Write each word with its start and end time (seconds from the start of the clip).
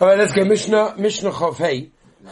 All 0.00 0.06
right, 0.06 0.16
let's 0.16 0.32
go. 0.32 0.44
Mishnah, 0.44 0.94
Mishnah 0.96 1.32
Chav 1.32 1.56
Hey. 1.56 1.90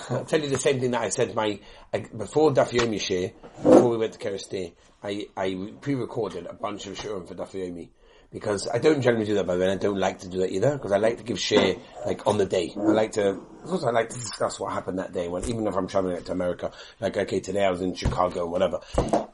I'll 0.08 0.24
tell 0.24 0.40
you 0.40 0.48
the 0.48 0.56
same 0.56 0.78
thing 0.78 0.92
that 0.92 1.00
I 1.00 1.08
said 1.08 1.34
my, 1.34 1.58
I, 1.92 1.98
before 2.16 2.52
Daf 2.52 2.70
Yomi 2.70 3.00
Shiur, 3.00 3.32
before 3.56 3.88
we 3.88 3.96
went 3.96 4.12
to 4.12 4.20
Kerestir, 4.20 4.72
I, 5.02 5.26
I 5.36 5.72
pre-recorded 5.80 6.46
a 6.46 6.54
bunch 6.54 6.86
of 6.86 6.96
Shiurim 6.96 7.26
for 7.26 7.34
Daf 7.34 7.50
Yomi 7.54 7.88
because 8.36 8.68
I 8.68 8.76
don't 8.76 9.00
generally 9.00 9.24
do 9.24 9.32
that, 9.36 9.46
by 9.46 9.54
the 9.54 9.64
way. 9.64 9.72
I 9.72 9.76
don't 9.76 9.96
like 9.96 10.18
to 10.18 10.28
do 10.28 10.40
that 10.40 10.50
either 10.50 10.72
because 10.72 10.92
I 10.92 10.98
like 10.98 11.16
to 11.16 11.24
give 11.24 11.38
shiur 11.38 11.80
like 12.04 12.26
on 12.26 12.36
the 12.36 12.44
day. 12.44 12.70
I 12.76 12.80
like 12.80 13.12
to, 13.12 13.40
also 13.66 13.86
I 13.86 13.92
like 13.92 14.10
to 14.10 14.18
discuss 14.18 14.60
what 14.60 14.74
happened 14.74 14.98
that 14.98 15.14
day. 15.14 15.26
When 15.26 15.42
even 15.48 15.66
if 15.66 15.74
I'm 15.74 15.88
traveling 15.88 16.22
to 16.22 16.32
America, 16.32 16.70
like 17.00 17.16
okay, 17.16 17.40
today 17.40 17.64
I 17.64 17.70
was 17.70 17.80
in 17.80 17.94
Chicago, 17.94 18.40
or 18.40 18.48
whatever. 18.48 18.80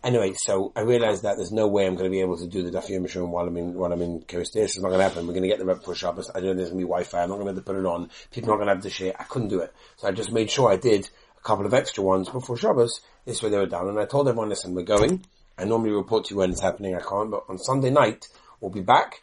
Anyway, 0.04 0.34
so 0.36 0.70
I 0.76 0.82
realized 0.82 1.24
that 1.24 1.34
there's 1.36 1.50
no 1.50 1.66
way 1.66 1.84
I'm 1.84 1.96
going 1.96 2.08
to 2.08 2.14
be 2.14 2.20
able 2.20 2.38
to 2.38 2.46
do 2.46 2.62
the 2.62 2.70
Daf 2.70 2.88
Yomi 2.88 3.28
while 3.28 3.48
I'm 3.48 3.56
in 3.56 3.74
while 3.74 3.92
I'm 3.92 4.02
in 4.02 4.20
Kerestir. 4.20 4.62
It's 4.62 4.78
not 4.78 4.90
going 4.90 5.00
to 5.00 5.08
happen. 5.08 5.26
We're 5.26 5.32
going 5.32 5.42
to 5.42 5.48
get 5.48 5.58
the 5.58 5.64
rep 5.64 5.82
for 5.82 5.96
Shabbos. 5.96 6.30
I 6.30 6.34
don't 6.34 6.50
know 6.50 6.54
there's 6.54 6.68
going 6.70 6.82
to 6.82 6.86
be 6.86 6.88
Wi-Fi. 6.88 7.24
I'm 7.24 7.28
not 7.28 7.40
going 7.40 7.48
to 7.48 7.52
be 7.54 7.56
able 7.56 7.62
to 7.62 7.72
put 7.72 7.76
it 7.80 7.86
on. 7.86 8.08
People 8.30 8.50
are 8.50 8.52
not 8.52 8.64
going 8.64 8.68
to 8.68 8.74
have 8.74 8.82
the 8.84 8.88
shiur. 8.88 9.16
I 9.18 9.24
couldn't 9.24 9.48
do 9.48 9.62
it, 9.62 9.74
so 9.96 10.06
I 10.06 10.12
just 10.12 10.30
made 10.30 10.48
sure 10.48 10.70
I 10.70 10.76
did 10.76 11.10
a 11.36 11.40
couple 11.40 11.66
of 11.66 11.74
extra 11.74 12.04
ones 12.04 12.28
before 12.28 12.56
Shabbos. 12.56 13.00
This 13.24 13.42
way 13.42 13.50
they 13.50 13.58
were 13.58 13.66
done, 13.66 13.88
and 13.88 13.98
I 13.98 14.04
told 14.04 14.28
everyone, 14.28 14.48
listen, 14.48 14.76
we're 14.76 14.84
going. 14.84 15.24
I 15.58 15.64
normally 15.64 15.90
report 15.90 16.26
to 16.26 16.34
you 16.34 16.38
when 16.38 16.52
it's 16.52 16.62
happening. 16.62 16.94
I 16.94 17.00
can't, 17.00 17.32
but 17.32 17.46
on 17.48 17.58
Sunday 17.58 17.90
night 17.90 18.28
we'll 18.62 18.70
be 18.70 18.80
back 18.80 19.20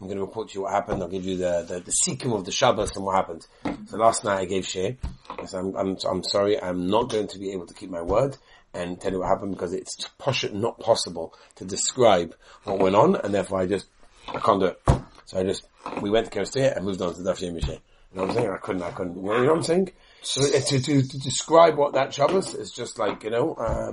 I'm 0.00 0.06
going 0.06 0.16
to 0.16 0.24
report 0.24 0.48
to 0.48 0.54
you 0.54 0.62
what 0.62 0.72
happened. 0.72 1.02
I'll 1.02 1.08
give 1.08 1.26
you 1.26 1.36
the, 1.36 1.64
the, 1.68 1.80
the 1.80 1.90
seeking 1.90 2.32
of 2.32 2.46
the 2.46 2.52
Shabbos 2.52 2.96
and 2.96 3.04
what 3.04 3.16
happened. 3.16 3.46
So 3.86 3.98
last 3.98 4.24
night 4.24 4.38
I 4.38 4.44
gave 4.46 4.64
shiur. 4.64 4.96
I 5.28 5.44
said, 5.44 5.58
I'm, 5.60 5.76
I'm, 5.76 5.96
I'm 6.08 6.24
sorry, 6.24 6.60
I'm 6.60 6.88
not 6.88 7.10
going 7.10 7.28
to 7.28 7.38
be 7.38 7.52
able 7.52 7.66
to 7.66 7.74
keep 7.74 7.90
my 7.90 8.00
word 8.00 8.36
and 8.72 9.00
tell 9.00 9.12
you 9.12 9.20
what 9.20 9.28
happened 9.28 9.52
because 9.52 9.74
it's 9.74 10.08
not 10.52 10.80
possible 10.80 11.34
to 11.56 11.64
describe 11.64 12.34
what 12.64 12.78
went 12.78 12.96
on 12.96 13.16
and 13.16 13.34
therefore 13.34 13.60
I 13.60 13.66
just, 13.66 13.88
I 14.28 14.38
can't 14.38 14.60
do 14.60 14.66
it. 14.66 14.82
So 15.26 15.38
I 15.38 15.44
just, 15.44 15.66
we 16.00 16.10
went 16.10 16.30
to 16.30 16.38
Kerestir 16.38 16.74
and 16.74 16.84
moved 16.84 17.02
on 17.02 17.14
to 17.14 17.20
Daf 17.20 17.40
Yomi 17.40 17.66
You 17.68 17.78
know 18.14 18.22
what 18.22 18.30
I'm 18.30 18.34
saying? 18.34 18.50
I 18.50 18.56
couldn't, 18.56 18.82
I 18.82 18.90
couldn't, 18.92 19.16
you 19.16 19.22
know, 19.22 19.44
what 19.44 19.56
I'm 19.56 19.62
saying? 19.62 19.92
So 20.22 20.42
to, 20.42 20.60
to, 20.60 21.02
to, 21.02 21.18
describe 21.18 21.76
what 21.76 21.94
that 21.94 22.12
Shabbos 22.14 22.54
is 22.54 22.70
just 22.70 22.98
like, 22.98 23.24
you 23.24 23.30
know, 23.30 23.54
uh, 23.54 23.92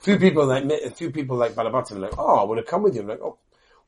few 0.00 0.18
people 0.18 0.46
like, 0.46 0.64
a 0.64 0.90
few 0.90 1.10
people 1.10 1.36
like 1.36 1.52
Balabatim 1.52 1.98
like, 1.98 2.18
oh, 2.18 2.36
I 2.36 2.44
want 2.44 2.58
to 2.58 2.70
come 2.70 2.82
with 2.82 2.94
you. 2.94 3.02
I'm 3.02 3.08
like, 3.08 3.20
oh, 3.22 3.38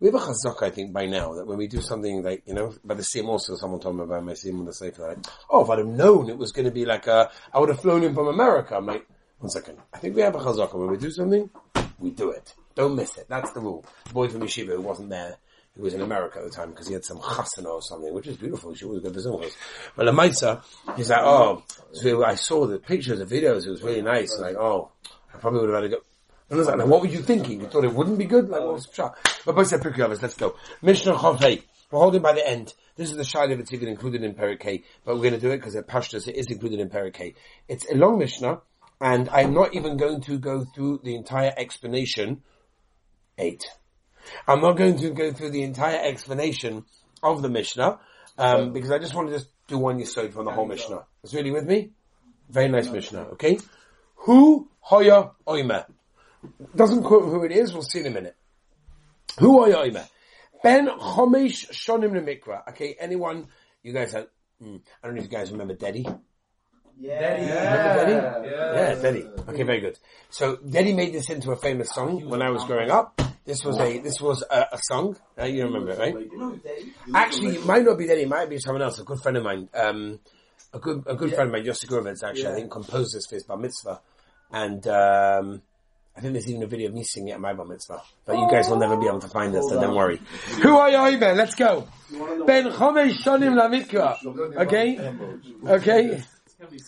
we 0.00 0.06
have 0.06 0.14
a 0.14 0.18
chazak, 0.18 0.62
I 0.62 0.70
think, 0.70 0.92
by 0.92 1.06
now, 1.06 1.34
that 1.34 1.46
when 1.46 1.58
we 1.58 1.66
do 1.66 1.80
something 1.80 2.22
like, 2.22 2.42
you 2.46 2.54
know, 2.54 2.72
by 2.84 2.94
the 2.94 3.02
same 3.02 3.28
also, 3.28 3.56
someone 3.56 3.80
told 3.80 3.96
me 3.96 4.05
about 4.05 4.24
my 4.24 4.34
same 4.34 4.58
on 4.60 4.66
the 4.66 4.72
Sefer, 4.72 5.08
like, 5.08 5.18
oh, 5.50 5.64
if 5.64 5.70
I'd 5.70 5.78
have 5.78 5.88
known 5.88 6.30
it 6.30 6.38
was 6.38 6.52
going 6.52 6.66
to 6.66 6.70
be 6.70 6.84
like 6.84 7.06
a, 7.06 7.30
I 7.52 7.58
would 7.58 7.68
have 7.68 7.80
flown 7.80 8.05
in 8.05 8.14
from 8.14 8.28
America. 8.28 8.77
I'm 8.77 8.86
like, 8.86 9.06
one 9.38 9.50
second. 9.50 9.78
I 9.92 9.98
think 9.98 10.16
we 10.16 10.22
have 10.22 10.34
a 10.34 10.38
chazak. 10.38 10.74
When 10.74 10.88
we 10.88 10.96
do 10.96 11.10
something, 11.10 11.50
we 11.98 12.10
do 12.10 12.30
it. 12.30 12.55
Don't 12.74 12.94
miss 12.94 13.16
it. 13.18 13.27
That's 13.28 13.52
the 13.52 13.60
rule. 13.60 13.84
The 14.06 14.14
boy 14.14 14.28
from 14.28 14.42
Yeshiva 14.42 14.77
who 14.77 14.82
wasn't 14.82 15.10
there, 15.10 15.36
who 15.74 15.82
was 15.82 15.94
in 15.94 16.00
America 16.00 16.38
at 16.38 16.44
the 16.44 16.50
time 16.50 16.70
because 16.70 16.86
he 16.86 16.94
had 16.94 17.05
some 17.05 17.18
chasana 17.18 17.66
or 17.66 17.83
something, 17.83 18.12
which 18.14 18.27
is 18.28 18.36
beautiful. 18.36 18.74
She 18.74 18.84
always 18.84 19.02
got 19.02 19.12
the 19.12 19.20
Zumos. 19.20 19.52
But 19.96 20.06
the 20.06 20.12
Maisa, 20.12 20.62
he's 20.96 21.10
like, 21.10 21.22
oh, 21.22 21.64
so 21.92 22.24
I 22.24 22.36
saw 22.36 22.66
the 22.66 22.78
pictures, 22.78 23.18
the 23.18 23.27
videos, 23.27 23.66
it 23.66 23.70
was 23.70 23.83
really 23.83 24.02
nice. 24.02 24.38
Like, 24.38 24.56
oh, 24.56 24.92
I 25.34 25.38
probably 25.38 25.60
would 25.60 25.70
have 25.70 25.83
had 25.83 25.90
to 25.90 25.96
go. 25.96 26.02
Now, 26.50 26.86
what 26.86 27.02
were 27.02 27.08
you 27.08 27.22
thinking? 27.22 27.60
You 27.60 27.66
thought 27.66 27.84
it 27.84 27.92
wouldn't 27.92 28.18
be 28.18 28.24
good? 28.24 28.48
Like, 28.48 28.62
what 28.62 28.74
was 28.74 28.86
the 28.86 29.12
But 29.44 29.64
said 29.66 29.80
Pirkei 29.80 30.22
Let's 30.22 30.34
go. 30.34 30.56
Mishnah 30.80 31.14
Chavei. 31.14 31.62
We're 31.90 32.00
holding 32.00 32.22
by 32.22 32.32
the 32.32 32.46
end. 32.46 32.74
This 32.96 33.10
is 33.10 33.16
the 33.16 33.24
Shai 33.24 33.55
that's 33.55 33.72
even 33.72 33.88
included 33.88 34.22
in 34.22 34.34
Pirkei, 34.34 34.82
but 35.05 35.14
we're 35.14 35.22
going 35.22 35.34
to 35.34 35.40
do 35.40 35.50
it 35.50 35.58
because 35.58 35.74
it 35.74 35.86
Pashtas, 35.86 36.27
it 36.27 36.36
is 36.36 36.46
included 36.50 36.80
in 36.80 36.90
Pirkei. 36.90 37.34
It's 37.66 37.90
a 37.90 37.94
long 37.94 38.18
Mishnah, 38.18 38.60
and 39.00 39.28
I'm 39.30 39.55
not 39.55 39.74
even 39.74 39.96
going 39.96 40.20
to 40.22 40.38
go 40.38 40.64
through 40.64 41.00
the 41.05 41.14
entire 41.14 41.52
explanation. 41.56 42.42
Eight. 43.38 43.64
I'm 44.46 44.60
not 44.60 44.72
going 44.72 44.98
to 44.98 45.10
go 45.10 45.33
through 45.33 45.50
the 45.50 45.62
entire 45.62 45.98
explanation 46.02 46.84
of 47.22 47.40
the 47.40 47.48
Mishnah, 47.48 48.00
um, 48.36 48.72
because 48.72 48.90
I 48.90 48.98
just 48.98 49.14
want 49.14 49.28
to 49.28 49.34
just 49.34 49.48
do 49.66 49.78
one 49.78 49.98
Yisod 49.98 50.33
from 50.33 50.44
the 50.44 50.50
whole 50.50 50.66
Mishnah. 50.66 51.05
It's 51.22 51.33
really 51.33 51.52
with 51.52 51.66
me? 51.66 51.90
Very 52.50 52.68
nice 52.68 52.90
Mishnah, 52.90 53.28
okay? 53.33 53.58
Who 54.16 54.68
hoya 54.80 55.30
oimer? 55.46 55.86
Doesn't 56.75 57.03
quote 57.03 57.25
who 57.25 57.44
it 57.44 57.53
is, 57.53 57.72
we'll 57.72 57.83
see 57.83 58.00
in 58.00 58.06
a 58.06 58.11
minute. 58.11 58.36
Who 59.39 59.61
are 59.62 59.86
you? 59.86 59.98
Ben 60.62 60.86
Chomesh 60.89 61.70
Shonim 61.70 62.12
Mikra. 62.24 62.68
Okay, 62.68 62.96
anyone, 62.98 63.48
you 63.83 63.92
guys 63.92 64.12
have, 64.12 64.27
mm, 64.62 64.80
I 65.02 65.07
don't 65.07 65.17
know 65.17 65.23
if 65.23 65.30
you 65.30 65.36
guys 65.36 65.51
remember 65.51 65.74
Dedi. 65.74 66.05
Yeah. 67.01 67.20
Dedi. 67.23 67.40
Remember 67.40 68.05
Dedi? 68.05 68.51
Yeah. 68.51 68.74
yeah, 68.74 68.95
Dedi. 68.95 69.48
Okay, 69.48 69.62
very 69.62 69.80
good. 69.80 69.98
So 70.30 70.57
Dedi 70.57 70.95
made 70.95 71.12
this 71.12 71.30
into 71.30 71.52
a 71.52 71.57
famous 71.57 71.90
song 71.90 72.29
when 72.29 72.42
I 72.42 72.51
was 72.51 72.64
growing 72.64 72.91
up. 72.91 73.20
This 73.45 73.64
was 73.64 73.79
a 73.79 73.98
this 74.01 74.20
was 74.20 74.45
a, 74.51 74.67
a 74.73 74.79
song. 74.83 75.17
Uh, 75.39 75.45
you 75.45 75.64
remember 75.64 75.92
it, 75.92 75.98
right? 75.98 76.61
Actually, 77.14 77.57
it 77.57 77.64
might 77.64 77.83
not 77.83 77.96
be 77.96 78.05
Dedi. 78.05 78.23
It 78.23 78.29
might 78.29 78.51
be 78.51 78.58
someone 78.58 78.83
else. 78.83 78.98
A 78.98 79.05
good 79.05 79.20
friend 79.23 79.39
of 79.39 79.45
mine. 79.45 79.70
Um, 79.73 80.20
a 80.74 80.79
good 80.79 81.05
a 81.07 81.14
good 81.14 81.30
yeah. 81.30 81.36
friend 81.36 81.48
of 81.48 81.52
mine, 81.52 81.64
Yossi 81.64 81.86
Gurovitz, 81.86 82.23
actually, 82.23 82.42
yeah. 82.42 82.51
I 82.51 82.55
think 82.57 82.70
composed 82.70 83.14
this 83.14 83.27
for 83.27 83.36
his 83.36 83.45
bar 83.45 83.57
mitzvah, 83.57 84.01
and 84.52 84.86
um, 84.86 85.62
I 86.18 86.20
think 86.20 86.33
there's 86.33 86.51
even 86.51 86.64
a 86.64 86.67
video 86.67 86.89
of 86.89 86.95
me 86.95 87.05
singing 87.05 87.30
at 87.30 87.39
my 87.39 87.55
bar 87.55 87.64
mitzvah. 87.64 88.02
But 88.27 88.39
you 88.39 88.48
guys 88.51 88.68
will 88.68 88.79
never 88.79 88.96
be 88.96 89.06
able 89.06 89.20
to 89.20 89.29
find 89.29 89.55
us, 89.55 89.68
so 89.68 89.80
don't 89.80 89.95
worry. 89.95 90.20
Who 90.62 90.77
are 90.77 91.11
you, 91.11 91.17
Ben? 91.17 91.36
Let's 91.36 91.55
go. 91.55 91.86
Ben 92.11 92.73
Chomesh 92.73 93.23
Shonim 93.23 93.55
Lamikra. 93.55 94.56
Okay? 94.56 94.98
Okay? 95.64 96.24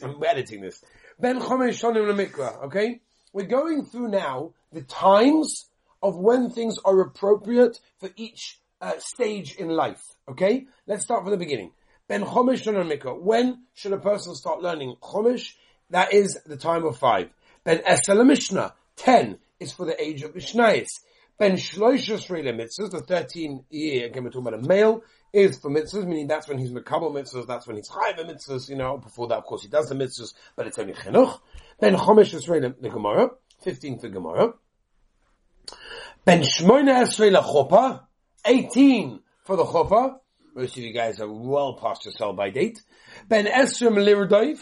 I'm 0.02 0.24
editing 0.26 0.62
this. 0.62 0.82
Ben 1.20 1.41
Chomesh 1.41 1.80
Shonim 1.80 2.12
Lamikra. 2.12 2.64
Okay? 2.64 3.02
We're 3.32 3.46
going 3.46 3.84
through 3.84 4.08
now 4.08 4.52
the 4.72 4.82
times 4.82 5.66
of 6.02 6.16
when 6.16 6.50
things 6.50 6.78
are 6.84 7.00
appropriate 7.00 7.78
for 8.00 8.10
each 8.16 8.58
uh, 8.80 8.94
stage 8.98 9.54
in 9.54 9.68
life. 9.68 10.02
Okay? 10.28 10.66
Let's 10.88 11.04
start 11.04 11.22
from 11.22 11.30
the 11.30 11.36
beginning. 11.36 11.70
Ben 12.08 12.24
Chomesh 12.24 12.64
Shonim 12.64 12.91
Lamikra. 12.91 13.16
When 13.16 13.62
should 13.74 13.92
a 13.92 13.98
person 13.98 14.34
start 14.34 14.60
learning 14.60 14.97
Chomesh? 15.00 15.54
That 15.91 16.12
is 16.12 16.36
the 16.44 16.56
time 16.56 16.84
of 16.84 16.98
five. 16.98 17.30
Ben 17.62 17.78
Esel 17.78 18.26
Mishnah. 18.26 18.74
10 19.00 19.38
is 19.58 19.72
for 19.72 19.86
the 19.86 20.00
age 20.02 20.22
of 20.22 20.34
Mishnayis. 20.34 21.00
Ben 21.38 21.52
Shloisha 21.52 22.18
Srela 22.18 22.54
mitzvahs, 22.54 22.90
the 22.90 23.00
13 23.00 23.64
year, 23.70 24.06
again 24.06 24.24
we're 24.24 24.30
talking 24.30 24.48
about 24.48 24.62
a 24.62 24.68
male, 24.68 25.02
is 25.32 25.58
for 25.58 25.70
mitzvahs, 25.70 26.06
meaning 26.06 26.26
that's 26.26 26.46
when 26.46 26.58
he's 26.58 26.70
Mekabal 26.70 27.10
mitzvahs, 27.12 27.46
that's 27.46 27.66
when 27.66 27.76
he's 27.76 27.88
Chayva 27.88 28.30
mitzvahs, 28.30 28.68
you 28.68 28.76
know, 28.76 28.98
before 28.98 29.28
that 29.28 29.38
of 29.38 29.44
course 29.44 29.62
he 29.62 29.68
does 29.68 29.88
the 29.88 29.94
mitzvahs, 29.94 30.34
but 30.54 30.66
it's 30.66 30.78
only 30.78 30.92
Chinuch. 30.92 31.40
Ben 31.80 31.94
Chomesh 31.94 32.34
Srela 32.46 32.78
the 32.78 32.90
Gemara, 32.90 33.30
15 33.62 34.00
for 34.00 34.08
Gemara. 34.08 34.52
Ben 36.26 36.42
Shmoina 36.42 37.04
Esrela 37.04 37.42
Chopa, 37.42 38.02
18 38.44 39.20
for 39.44 39.56
the 39.56 39.64
Chopa. 39.64 40.18
Most 40.54 40.76
of 40.76 40.82
you 40.82 40.92
guys 40.92 41.20
are 41.20 41.32
well 41.32 41.74
past 41.74 42.04
your 42.04 42.12
sell 42.12 42.34
by 42.34 42.50
date. 42.50 42.82
Ben 43.28 43.46
Esrim 43.46 43.94
Lirdaif, 43.94 44.58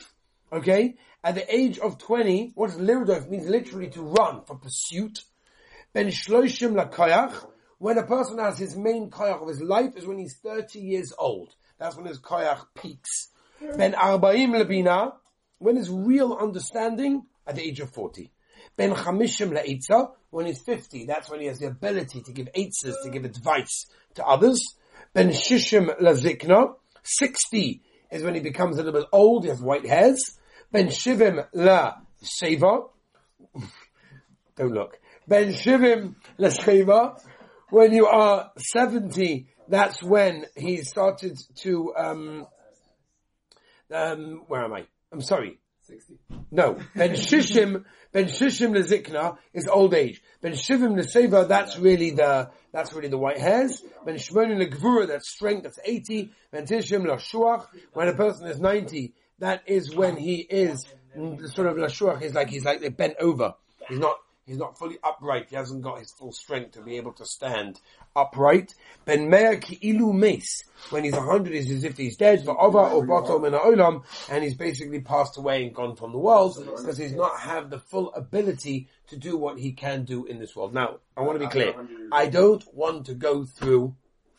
okay, 0.52 0.94
at 1.24 1.34
the 1.34 1.54
age 1.54 1.78
of 1.78 1.98
20, 1.98 2.52
what 2.54 2.70
lirdov 2.70 3.28
means 3.28 3.48
literally 3.48 3.88
to 3.90 4.02
run 4.02 4.42
for 4.44 4.56
pursuit. 4.56 5.20
Ben 5.92 6.08
shloishim 6.08 6.74
lakayach, 6.74 7.44
when 7.78 7.98
a 7.98 8.06
person 8.06 8.38
has 8.38 8.58
his 8.58 8.76
main 8.76 9.10
koyach 9.10 9.42
of 9.42 9.48
his 9.48 9.60
life 9.60 9.96
is 9.96 10.06
when 10.06 10.18
he's 10.18 10.36
30 10.42 10.78
years 10.78 11.12
old. 11.18 11.54
That's 11.78 11.96
when 11.96 12.06
his 12.06 12.20
koyach 12.20 12.64
peaks. 12.80 13.28
Ben 13.76 13.92
arbaim 13.92 14.50
labina, 14.50 15.14
when 15.58 15.76
his 15.76 15.90
real 15.90 16.34
understanding 16.34 17.24
at 17.46 17.56
the 17.56 17.62
age 17.62 17.80
of 17.80 17.90
40. 17.90 18.32
Ben 18.76 18.94
chamishim 18.94 19.50
la'itza, 19.56 20.12
when 20.30 20.46
he's 20.46 20.62
50, 20.62 21.06
that's 21.06 21.30
when 21.30 21.40
he 21.40 21.46
has 21.46 21.58
the 21.58 21.66
ability 21.66 22.22
to 22.22 22.32
give 22.32 22.48
eitzas, 22.56 22.94
to 23.02 23.10
give 23.10 23.24
advice 23.24 23.86
to 24.14 24.24
others. 24.24 24.62
Ben 25.14 25.30
shishim 25.30 25.98
lazikna, 26.00 26.74
60 27.02 27.82
is 28.10 28.22
when 28.22 28.34
he 28.34 28.40
becomes 28.40 28.76
a 28.78 28.82
little 28.82 29.00
bit 29.00 29.08
old, 29.12 29.44
he 29.44 29.50
has 29.50 29.60
white 29.60 29.86
hairs. 29.86 30.38
Ben 30.70 30.88
Shivim 30.88 31.46
La 31.54 31.96
Seva. 32.22 32.90
Don't 34.56 34.72
look. 34.72 34.98
Ben 35.26 35.52
Shivim 35.52 36.14
La 36.36 36.48
Seva. 36.48 37.20
When 37.70 37.92
you 37.92 38.06
are 38.06 38.50
70, 38.58 39.46
that's 39.68 40.02
when 40.02 40.46
he 40.56 40.82
started 40.82 41.38
to, 41.56 41.94
um, 41.96 42.46
um, 43.92 44.42
where 44.48 44.64
am 44.64 44.74
I? 44.74 44.86
I'm 45.12 45.20
sorry. 45.22 45.58
60. 45.82 46.18
No. 46.50 46.78
Ben 46.94 47.12
Shishim, 47.12 47.84
Ben 48.12 48.26
Shishim 48.26 48.76
Lezikna 48.76 49.38
is 49.54 49.66
old 49.68 49.94
age. 49.94 50.22
Ben 50.42 50.52
Shivim 50.52 50.98
Leseva, 50.98 51.48
that's 51.48 51.78
really 51.78 52.10
the, 52.10 52.50
that's 52.72 52.92
really 52.92 53.08
the 53.08 53.16
white 53.16 53.38
hairs. 53.38 53.82
Ben 54.04 54.16
Shmonin 54.16 54.62
Legvura, 54.62 55.08
that's 55.08 55.30
strength, 55.30 55.62
that's 55.62 55.78
80. 55.82 56.30
Ben 56.50 56.66
Tishim 56.66 57.06
Lashuach, 57.06 57.66
when 57.94 58.08
a 58.08 58.14
person 58.14 58.48
is 58.48 58.60
90, 58.60 59.14
that 59.38 59.62
is 59.66 59.94
when 59.94 60.16
he 60.16 60.36
is 60.36 60.86
sort 61.46 61.68
of 61.68 61.76
lashuach. 61.76 62.22
He's 62.22 62.34
like 62.34 62.48
he's 62.48 62.64
like 62.64 62.96
bent 62.96 63.16
over. 63.20 63.54
He's 63.88 63.98
not 63.98 64.16
he's 64.46 64.58
not 64.58 64.78
fully 64.78 64.96
upright. 65.04 65.50
He 65.50 65.56
hasn't 65.56 65.82
got 65.82 65.98
his 66.00 66.10
full 66.10 66.32
strength 66.32 66.72
to 66.72 66.82
be 66.82 66.96
able 66.96 67.12
to 67.14 67.24
stand 67.24 67.80
upright. 68.16 68.74
Ben 69.04 69.28
me'er 69.28 69.60
ilu 69.82 70.12
mace. 70.12 70.64
When 70.90 71.04
he's 71.04 71.14
a 71.14 71.20
hundred, 71.20 71.52
is 71.52 71.70
as 71.70 71.84
if 71.84 71.96
he's 71.96 72.16
dead. 72.16 72.44
But 72.44 72.56
over 72.56 72.78
or 72.78 73.06
bottom 73.06 73.44
in 73.44 73.52
olam, 73.52 74.04
and 74.30 74.42
he's 74.42 74.54
basically 74.54 75.00
passed 75.00 75.36
away 75.36 75.64
and 75.64 75.74
gone 75.74 75.96
from 75.96 76.12
the 76.12 76.18
world 76.18 76.56
because 76.64 76.96
he's 76.96 77.14
not 77.14 77.38
have 77.40 77.70
the 77.70 77.78
full 77.78 78.12
ability 78.14 78.88
to 79.08 79.16
do 79.16 79.36
what 79.36 79.58
he 79.58 79.72
can 79.72 80.04
do 80.04 80.26
in 80.26 80.38
this 80.38 80.56
world. 80.56 80.74
Now, 80.74 80.98
I 81.16 81.22
want 81.22 81.40
to 81.40 81.46
be 81.46 81.50
clear. 81.50 81.74
I 82.10 82.26
don't 82.26 82.64
want 82.74 83.06
to 83.06 83.14
go 83.14 83.44
through 83.44 83.94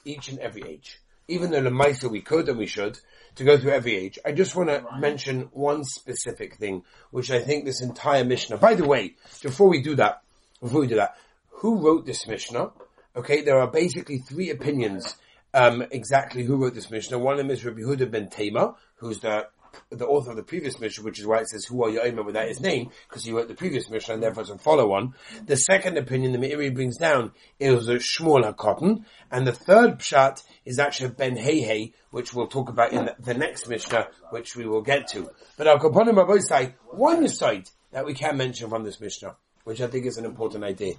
each 0.05 0.29
and 0.29 0.39
every 0.39 0.63
age. 0.63 0.99
Even 1.29 1.51
though 1.51 1.61
the 1.61 1.69
Maisa 1.69 2.09
we 2.09 2.21
could 2.21 2.49
and 2.49 2.57
we 2.57 2.65
should, 2.65 2.99
to 3.35 3.43
go 3.43 3.57
through 3.57 3.71
every 3.71 3.95
age. 3.95 4.19
I 4.25 4.31
just 4.31 4.55
want 4.55 4.69
to 4.69 4.83
mention 4.97 5.49
one 5.53 5.83
specific 5.83 6.55
thing, 6.55 6.83
which 7.11 7.31
I 7.31 7.39
think 7.39 7.63
this 7.63 7.81
entire 7.81 8.25
Mishnah, 8.25 8.57
by 8.57 8.75
the 8.75 8.85
way, 8.85 9.15
before 9.41 9.69
we 9.69 9.81
do 9.81 9.95
that, 9.95 10.21
before 10.61 10.81
we 10.81 10.87
do 10.87 10.95
that, 10.95 11.15
who 11.49 11.85
wrote 11.85 12.05
this 12.05 12.27
Mishnah? 12.27 12.71
Okay, 13.15 13.41
there 13.41 13.59
are 13.59 13.67
basically 13.67 14.17
three 14.17 14.49
opinions, 14.49 15.15
um, 15.53 15.83
exactly 15.91 16.43
who 16.43 16.57
wrote 16.57 16.73
this 16.73 16.91
Mishnah. 16.91 17.19
One 17.19 17.33
of 17.33 17.37
them 17.37 17.51
is 17.51 17.63
Rabbi 17.63 17.81
Huda 17.81 18.09
ben 18.09 18.29
Tema, 18.29 18.75
who's 18.95 19.19
the 19.19 19.47
the 19.89 20.05
author 20.05 20.31
of 20.31 20.35
the 20.35 20.43
previous 20.43 20.79
Mishnah, 20.79 21.03
which 21.03 21.19
is 21.19 21.25
why 21.25 21.39
it 21.39 21.49
says, 21.49 21.65
who 21.65 21.83
are 21.83 21.89
your 21.89 22.05
Omer 22.05 22.23
without 22.23 22.47
his 22.47 22.59
name, 22.59 22.89
because 23.07 23.23
he 23.23 23.31
wrote 23.31 23.47
the 23.47 23.53
previous 23.53 23.89
Mishnah 23.89 24.15
and 24.15 24.23
therefore 24.23 24.43
a 24.43 24.57
follow 24.57 24.93
on. 24.93 25.13
The 25.45 25.57
second 25.57 25.97
opinion 25.97 26.31
the 26.31 26.37
Meiri 26.37 26.73
brings 26.73 26.97
down 26.97 27.31
is 27.59 27.87
a 27.87 27.95
Shmuel 27.95 28.53
HaKotten, 28.53 29.05
and 29.31 29.47
the 29.47 29.51
third 29.51 29.99
Pshat 29.99 30.43
is 30.65 30.79
actually 30.79 31.09
Ben 31.09 31.35
Hehe, 31.35 31.93
which 32.11 32.33
we'll 32.33 32.47
talk 32.47 32.69
about 32.69 32.93
in 32.93 33.09
the, 33.19 33.33
next 33.33 33.67
Mishnah, 33.67 34.07
which 34.31 34.55
we 34.55 34.65
will 34.65 34.81
get 34.81 35.07
to. 35.09 35.29
But 35.57 35.67
Al 35.67 35.79
Kaponim 35.79 36.15
Abosai, 36.15 36.73
one 36.91 37.27
side 37.27 37.69
that 37.91 38.05
we 38.05 38.13
can 38.13 38.37
mention 38.37 38.69
from 38.69 38.83
this 38.83 38.99
Mishnah, 38.99 39.35
which 39.63 39.81
I 39.81 39.87
think 39.87 40.05
is 40.05 40.17
an 40.17 40.25
important 40.25 40.63
idea. 40.63 40.93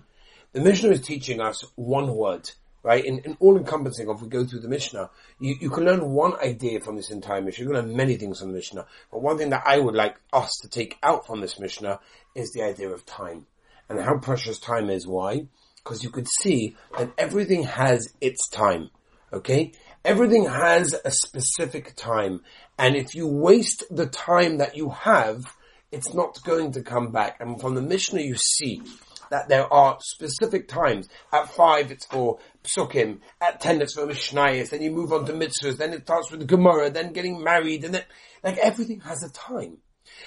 The 0.52 0.60
Mishnah 0.60 0.90
is 0.90 1.02
teaching 1.02 1.40
us 1.40 1.64
one 1.76 2.14
word 2.14 2.50
right? 2.82 3.04
In, 3.04 3.18
in 3.20 3.36
all 3.40 3.56
encompassing, 3.56 4.08
if 4.08 4.20
we 4.20 4.28
go 4.28 4.44
through 4.44 4.60
the 4.60 4.68
Mishnah, 4.68 5.10
you, 5.38 5.56
you 5.60 5.70
can 5.70 5.84
learn 5.84 6.10
one 6.10 6.38
idea 6.40 6.80
from 6.80 6.96
this 6.96 7.10
entire 7.10 7.42
Mishnah. 7.42 7.64
You 7.64 7.70
can 7.70 7.76
learn 7.82 7.96
many 7.96 8.16
things 8.16 8.40
from 8.40 8.48
the 8.48 8.54
Mishnah. 8.54 8.86
But 9.10 9.22
one 9.22 9.38
thing 9.38 9.50
that 9.50 9.64
I 9.66 9.78
would 9.78 9.94
like 9.94 10.16
us 10.32 10.50
to 10.62 10.68
take 10.68 10.98
out 11.02 11.26
from 11.26 11.40
this 11.40 11.58
Mishnah 11.58 12.00
is 12.34 12.52
the 12.52 12.62
idea 12.62 12.90
of 12.90 13.04
time. 13.04 13.46
And 13.88 14.00
how 14.00 14.18
precious 14.18 14.58
time 14.58 14.88
is. 14.88 15.06
Why? 15.06 15.46
Because 15.82 16.02
you 16.02 16.10
could 16.10 16.28
see 16.40 16.76
that 16.96 17.12
everything 17.18 17.64
has 17.64 18.12
its 18.20 18.48
time. 18.48 18.90
Okay? 19.32 19.72
Everything 20.04 20.46
has 20.46 20.94
a 21.04 21.10
specific 21.10 21.94
time. 21.96 22.40
And 22.78 22.96
if 22.96 23.14
you 23.14 23.26
waste 23.26 23.84
the 23.90 24.06
time 24.06 24.58
that 24.58 24.76
you 24.76 24.90
have, 24.90 25.54
it's 25.92 26.14
not 26.14 26.42
going 26.44 26.72
to 26.72 26.82
come 26.82 27.10
back. 27.10 27.40
And 27.40 27.60
from 27.60 27.74
the 27.74 27.82
Mishnah 27.82 28.22
you 28.22 28.36
see 28.36 28.82
that 29.30 29.48
there 29.48 29.72
are 29.72 29.98
specific 30.00 30.68
times. 30.68 31.08
At 31.32 31.48
five, 31.48 31.90
it's 31.90 32.06
for 32.06 32.38
psukim. 32.62 33.20
At 33.40 33.60
ten, 33.60 33.80
it's 33.80 33.94
for 33.94 34.06
mishnayos. 34.06 34.70
Then 34.70 34.82
you 34.82 34.90
move 34.90 35.12
on 35.12 35.24
to 35.26 35.32
mitzvahs. 35.32 35.78
Then 35.78 35.92
it 35.92 36.02
starts 36.02 36.30
with 36.30 36.40
the 36.40 36.46
Gemara. 36.46 36.90
Then 36.90 37.12
getting 37.12 37.42
married. 37.42 37.84
And 37.84 37.94
then, 37.94 38.04
like 38.42 38.58
everything 38.58 39.00
has 39.00 39.22
a 39.22 39.32
time. 39.32 39.78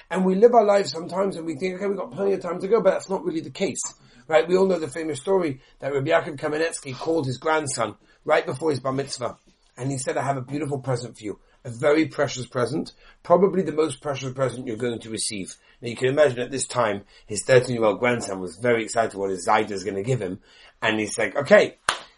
And 0.10 0.26
we 0.26 0.36
live 0.36 0.54
our 0.54 0.66
lives 0.66 0.92
sometimes 0.92 1.36
and 1.36 1.46
we 1.46 1.56
think, 1.56 1.76
okay, 1.76 1.88
we've 1.88 1.98
got 1.98 2.12
plenty 2.12 2.34
of 2.34 2.42
time 2.42 2.60
to 2.62 2.68
go, 2.68 2.82
but 2.82 2.92
that's 2.92 3.10
not 3.10 3.24
really 3.24 3.42
the 3.42 3.50
case. 3.50 3.82
Right? 4.28 4.48
We 4.48 4.56
all 4.56 4.66
know 4.66 4.80
the 4.80 4.88
famous 4.88 5.20
story 5.20 5.60
that 5.80 5.94
Rabbi 5.94 6.10
Yaakov 6.10 6.40
Kamenetsky 6.40 6.96
called 6.96 7.26
his 7.26 7.38
grandson 7.38 7.96
right 8.24 8.46
before 8.46 8.70
his 8.70 8.80
bar 8.80 8.94
mitzvah. 8.94 9.38
And 9.76 9.92
he 9.92 9.98
said, 9.98 10.18
I 10.18 10.24
have 10.24 10.38
a 10.38 10.42
beautiful 10.42 10.80
present 10.80 11.18
for 11.18 11.24
you 11.24 11.40
a 11.66 11.70
very 11.70 12.08
precious 12.08 12.46
present, 12.46 12.94
probably 13.24 13.62
the 13.62 13.72
most 13.72 14.02
precious 14.02 14.34
present 14.34 14.68
you're 14.68 14.76
going 14.76 15.00
to 15.00 15.10
receive. 15.10 15.56
Now 15.82 15.90
you 15.90 15.96
can 15.96 16.10
imagine 16.10 16.40
at 16.40 16.52
this 16.52 16.68
time, 16.68 17.04
his 17.26 17.44
13 17.46 17.76
year 17.76 17.86
old 17.86 18.00
grandson 18.00 18.40
was 18.40 18.58
very 18.58 18.84
excited 18.84 19.18
what 19.18 19.30
his 19.30 19.48
Zayda 19.48 19.72
is 19.72 19.84
going 19.84 19.96
to 19.96 20.04
give 20.04 20.22
him. 20.22 20.40
And 20.82 21.00
he's 21.00 21.18
like, 21.18 21.36
okay, 21.36 21.78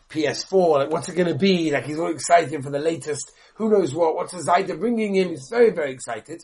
PS4, 0.09 0.75
like 0.75 0.91
what's 0.91 1.09
it 1.09 1.15
going 1.15 1.31
to 1.31 1.37
be? 1.37 1.71
Like 1.71 1.85
he's 1.85 1.99
all 1.99 2.11
excited 2.11 2.63
for 2.63 2.71
the 2.71 2.79
latest, 2.79 3.31
who 3.55 3.69
knows 3.69 3.93
what, 3.93 4.15
what's 4.15 4.33
Zayda 4.33 4.79
bringing 4.79 5.15
him? 5.15 5.29
He's 5.29 5.49
very, 5.49 5.71
very 5.71 5.91
excited. 5.91 6.43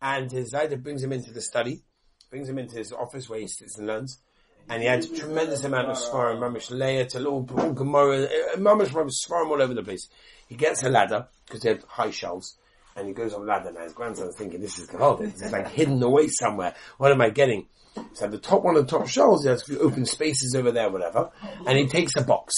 And 0.00 0.30
his 0.30 0.52
Zayda 0.52 0.82
brings 0.82 1.02
him 1.02 1.12
into 1.12 1.32
the 1.32 1.40
study, 1.40 1.82
brings 2.30 2.48
him 2.48 2.58
into 2.58 2.76
his 2.76 2.92
office 2.92 3.28
where 3.28 3.40
he 3.40 3.46
sits 3.46 3.78
and 3.78 3.86
learns. 3.86 4.18
And 4.68 4.82
he 4.82 4.88
had 4.88 5.04
a 5.04 5.08
tremendous 5.08 5.64
amount 5.64 5.88
of 5.88 5.96
Sforim, 5.96 6.38
Mamish 6.38 6.70
Leah, 6.70 7.06
to 7.06 7.18
little 7.18 7.42
Gemara, 7.42 8.24
uh, 8.24 8.56
Mamish 8.56 8.88
Sforim 8.88 9.50
all 9.50 9.60
over 9.60 9.74
the 9.74 9.82
place. 9.82 10.08
He 10.48 10.54
gets 10.54 10.82
a 10.82 10.88
ladder, 10.88 11.28
because 11.46 11.62
they 11.62 11.70
have 11.70 11.84
high 11.84 12.10
shelves, 12.10 12.56
and 12.96 13.08
he 13.08 13.14
goes 13.14 13.34
on 13.34 13.42
the 13.42 13.46
ladder 13.46 13.68
and 13.68 13.78
his 13.78 13.92
grandson's 13.92 14.36
thinking, 14.36 14.60
this 14.60 14.78
is 14.78 14.88
Gavaldik. 14.88 15.28
It's 15.28 15.52
like 15.52 15.68
hidden 15.68 16.02
away 16.02 16.28
somewhere. 16.28 16.74
What 16.98 17.12
am 17.12 17.20
I 17.20 17.30
getting? 17.30 17.66
So 18.14 18.26
the 18.26 18.38
top 18.38 18.62
one 18.62 18.76
of 18.76 18.86
the 18.86 18.98
top 18.98 19.08
shelves, 19.08 19.44
he 19.44 19.50
has 19.50 19.62
a 19.62 19.64
few 19.66 19.78
open 19.80 20.06
spaces 20.06 20.54
over 20.54 20.72
there, 20.72 20.90
whatever, 20.90 21.30
and 21.66 21.78
he 21.78 21.86
takes 21.86 22.16
a 22.16 22.22
box. 22.22 22.52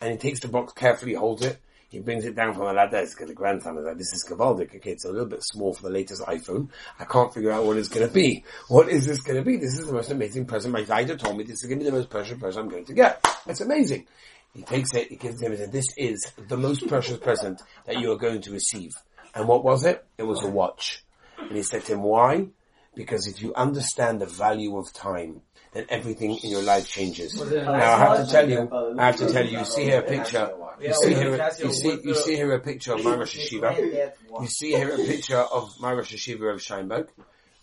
And 0.00 0.12
he 0.12 0.18
takes 0.18 0.40
the 0.40 0.48
box 0.48 0.72
carefully, 0.72 1.14
holds 1.14 1.44
it, 1.44 1.58
he 1.94 2.00
brings 2.00 2.24
it 2.24 2.34
down 2.34 2.52
from 2.52 2.64
the 2.64 2.72
ladder 2.72 3.00
because 3.00 3.28
the 3.28 3.34
grandson 3.34 3.78
is 3.78 3.84
like, 3.84 3.96
this 3.96 4.12
is 4.12 4.26
Gavaldik. 4.28 4.74
Okay, 4.74 4.90
it's 4.90 5.04
a 5.04 5.10
little 5.10 5.26
bit 5.26 5.44
small 5.44 5.72
for 5.72 5.84
the 5.84 5.90
latest 5.90 6.22
iPhone. 6.22 6.68
I 6.98 7.04
can't 7.04 7.32
figure 7.32 7.52
out 7.52 7.64
what 7.64 7.76
it's 7.76 7.88
going 7.88 8.06
to 8.06 8.12
be. 8.12 8.44
What 8.66 8.88
is 8.88 9.06
this 9.06 9.20
going 9.20 9.38
to 9.38 9.44
be? 9.44 9.56
This 9.56 9.78
is 9.78 9.86
the 9.86 9.92
most 9.92 10.10
amazing 10.10 10.46
present. 10.46 10.74
My 10.74 10.82
guide 10.82 11.16
told 11.20 11.38
me 11.38 11.44
this 11.44 11.62
is 11.62 11.68
going 11.68 11.78
to 11.78 11.84
be 11.84 11.90
the 11.90 11.96
most 11.96 12.10
precious 12.10 12.36
present 12.36 12.64
I'm 12.64 12.70
going 12.70 12.84
to 12.86 12.94
get. 12.94 13.24
It's 13.46 13.60
amazing. 13.60 14.08
He 14.54 14.62
takes 14.62 14.92
it, 14.94 15.08
he 15.08 15.16
gives 15.16 15.40
him, 15.40 15.52
and 15.52 15.72
this 15.72 15.86
is 15.96 16.32
the 16.48 16.56
most 16.56 16.86
precious 16.88 17.18
present 17.18 17.62
that 17.86 17.98
you 17.98 18.10
are 18.10 18.16
going 18.16 18.40
to 18.42 18.50
receive. 18.50 18.92
And 19.34 19.46
what 19.46 19.64
was 19.64 19.84
it? 19.84 20.04
It 20.18 20.24
was 20.24 20.42
a 20.42 20.48
watch. 20.48 21.04
And 21.38 21.56
he 21.56 21.62
said 21.62 21.84
to 21.84 21.94
him, 21.94 22.02
why? 22.02 22.48
Because 22.94 23.26
if 23.26 23.42
you 23.42 23.54
understand 23.54 24.20
the 24.20 24.26
value 24.26 24.76
of 24.78 24.92
time, 24.92 25.42
then 25.72 25.86
everything 25.88 26.36
in 26.36 26.50
your 26.50 26.62
life 26.62 26.88
changes. 26.88 27.34
Now 27.34 27.94
I 27.94 27.98
have 27.98 28.24
to 28.24 28.32
tell 28.32 28.48
you, 28.48 28.68
I 28.98 29.06
have 29.06 29.16
to 29.16 29.32
tell 29.32 29.44
you, 29.44 29.58
you 29.58 29.64
see 29.64 29.84
here 29.84 29.98
a 29.98 30.02
picture, 30.02 30.50
you 30.80 30.94
see 30.94 31.14
here, 31.14 31.50
you 31.58 31.72
see, 31.72 31.98
you 32.02 32.14
see 32.14 32.36
here 32.36 32.52
a 32.54 32.60
picture 32.60 32.94
of 32.94 33.04
my 33.04 33.16
Rosh 33.16 33.36
Yeshiva. 33.36 34.12
You 34.40 34.46
see 34.46 34.70
here 34.70 34.94
a 34.94 34.98
picture 34.98 35.38
of 35.38 35.80
my 35.80 35.92
Rosh 35.92 36.14
Yeshiva 36.14 36.54
of 36.54 36.60
Scheinberg. 36.60 37.08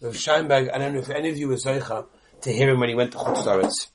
Of 0.01 0.15
Scheinberg, 0.15 0.73
I 0.73 0.77
don't 0.77 0.93
know 0.93 0.99
if 0.99 1.09
any 1.09 1.29
of 1.29 1.37
you 1.37 1.47
were 1.47 1.55
Zoicha 1.55 2.07
to 2.41 2.51
hear 2.51 2.69
him 2.69 2.79
when 2.79 2.89
he 2.89 2.95
went 2.95 3.11
to 3.13 3.19
Chutz 3.19 3.87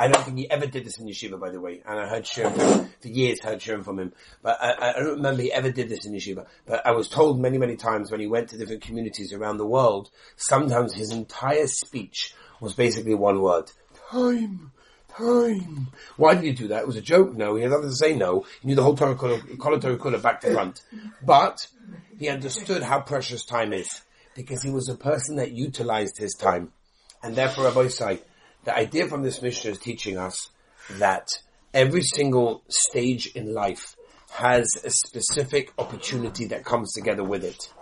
I 0.00 0.08
don't 0.08 0.24
think 0.24 0.38
he 0.38 0.50
ever 0.50 0.64
did 0.64 0.86
this 0.86 0.98
in 0.98 1.06
yeshiva, 1.06 1.38
by 1.38 1.50
the 1.50 1.60
way. 1.60 1.82
And 1.84 2.00
I 2.00 2.08
heard 2.08 2.26
Shem 2.26 2.54
for 2.54 3.08
years, 3.08 3.38
heard 3.42 3.60
Shem 3.60 3.84
from 3.84 3.98
him. 3.98 4.14
But 4.42 4.56
I, 4.58 4.88
I, 4.88 4.92
don't 4.94 5.16
remember 5.16 5.42
he 5.42 5.52
ever 5.52 5.70
did 5.70 5.90
this 5.90 6.06
in 6.06 6.14
yeshiva. 6.14 6.46
But 6.64 6.86
I 6.86 6.92
was 6.92 7.06
told 7.06 7.38
many, 7.38 7.58
many 7.58 7.76
times 7.76 8.10
when 8.10 8.18
he 8.18 8.26
went 8.26 8.48
to 8.48 8.56
different 8.56 8.80
communities 8.80 9.34
around 9.34 9.58
the 9.58 9.66
world, 9.66 10.08
sometimes 10.36 10.94
his 10.94 11.12
entire 11.12 11.66
speech 11.66 12.34
was 12.62 12.72
basically 12.72 13.14
one 13.14 13.42
word. 13.42 13.70
Time. 14.10 14.72
Time. 15.14 15.88
Why 16.16 16.34
did 16.34 16.44
he 16.44 16.52
do 16.52 16.68
that? 16.68 16.80
It 16.80 16.86
was 16.86 16.96
a 16.96 17.02
joke? 17.02 17.36
No. 17.36 17.56
He 17.56 17.62
had 17.62 17.70
nothing 17.70 17.90
to 17.90 17.94
say 17.94 18.16
no. 18.16 18.46
He 18.62 18.68
knew 18.68 18.76
the 18.76 18.82
whole 18.82 18.96
Torah 18.96 19.16
Torah 19.16 20.18
back 20.18 20.40
to 20.40 20.52
front. 20.54 20.80
But 21.22 21.66
he 22.18 22.30
understood 22.30 22.82
how 22.82 23.00
precious 23.00 23.44
time 23.44 23.74
is. 23.74 24.00
Because 24.34 24.62
he 24.62 24.70
was 24.70 24.88
a 24.88 24.96
person 24.96 25.36
that 25.36 25.52
utilized 25.52 26.16
his 26.16 26.32
time. 26.32 26.72
And 27.22 27.36
therefore, 27.36 27.64
Rabbi 27.64 27.88
Say, 27.88 28.20
the 28.64 28.76
idea 28.76 29.06
from 29.06 29.22
this 29.22 29.40
Mishnah 29.42 29.72
is 29.72 29.78
teaching 29.78 30.18
us 30.18 30.50
that 30.98 31.28
every 31.72 32.02
single 32.02 32.62
stage 32.68 33.26
in 33.34 33.54
life 33.54 33.96
has 34.30 34.68
a 34.84 34.90
specific 34.90 35.72
opportunity 35.78 36.46
that 36.46 36.64
comes 36.64 36.92
together 36.92 37.24
with 37.24 37.44
it. 37.44 37.72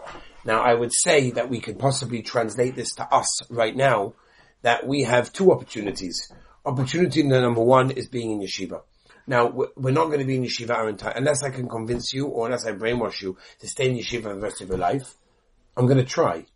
Now, 0.44 0.62
I 0.62 0.74
would 0.74 0.92
say 0.92 1.30
that 1.32 1.50
we 1.50 1.60
could 1.60 1.78
possibly 1.78 2.22
translate 2.22 2.74
this 2.74 2.94
to 2.94 3.14
us 3.14 3.50
right 3.50 3.76
now, 3.76 4.14
that 4.62 4.86
we 4.86 5.02
have 5.02 5.32
two 5.32 5.52
opportunities. 5.52 6.32
Opportunity 6.64 7.22
number 7.22 7.62
one 7.62 7.90
is 7.90 8.08
being 8.08 8.30
in 8.32 8.40
yeshiva. 8.40 8.82
Now, 9.26 9.48
we're 9.76 9.90
not 9.90 10.06
going 10.06 10.20
to 10.20 10.24
be 10.24 10.36
in 10.36 10.44
yeshiva 10.44 10.70
our 10.70 10.88
entire, 10.88 11.12
unless 11.12 11.42
I 11.42 11.50
can 11.50 11.68
convince 11.68 12.14
you 12.14 12.26
or 12.26 12.46
unless 12.46 12.66
I 12.66 12.72
brainwash 12.72 13.20
you 13.20 13.36
to 13.60 13.68
stay 13.68 13.90
in 13.90 13.96
yeshiva 13.96 14.34
the 14.34 14.40
rest 14.40 14.62
of 14.62 14.68
your 14.68 14.78
life. 14.78 15.14
I'm 15.76 15.86
going 15.86 15.98
to 15.98 16.04
try. 16.04 16.46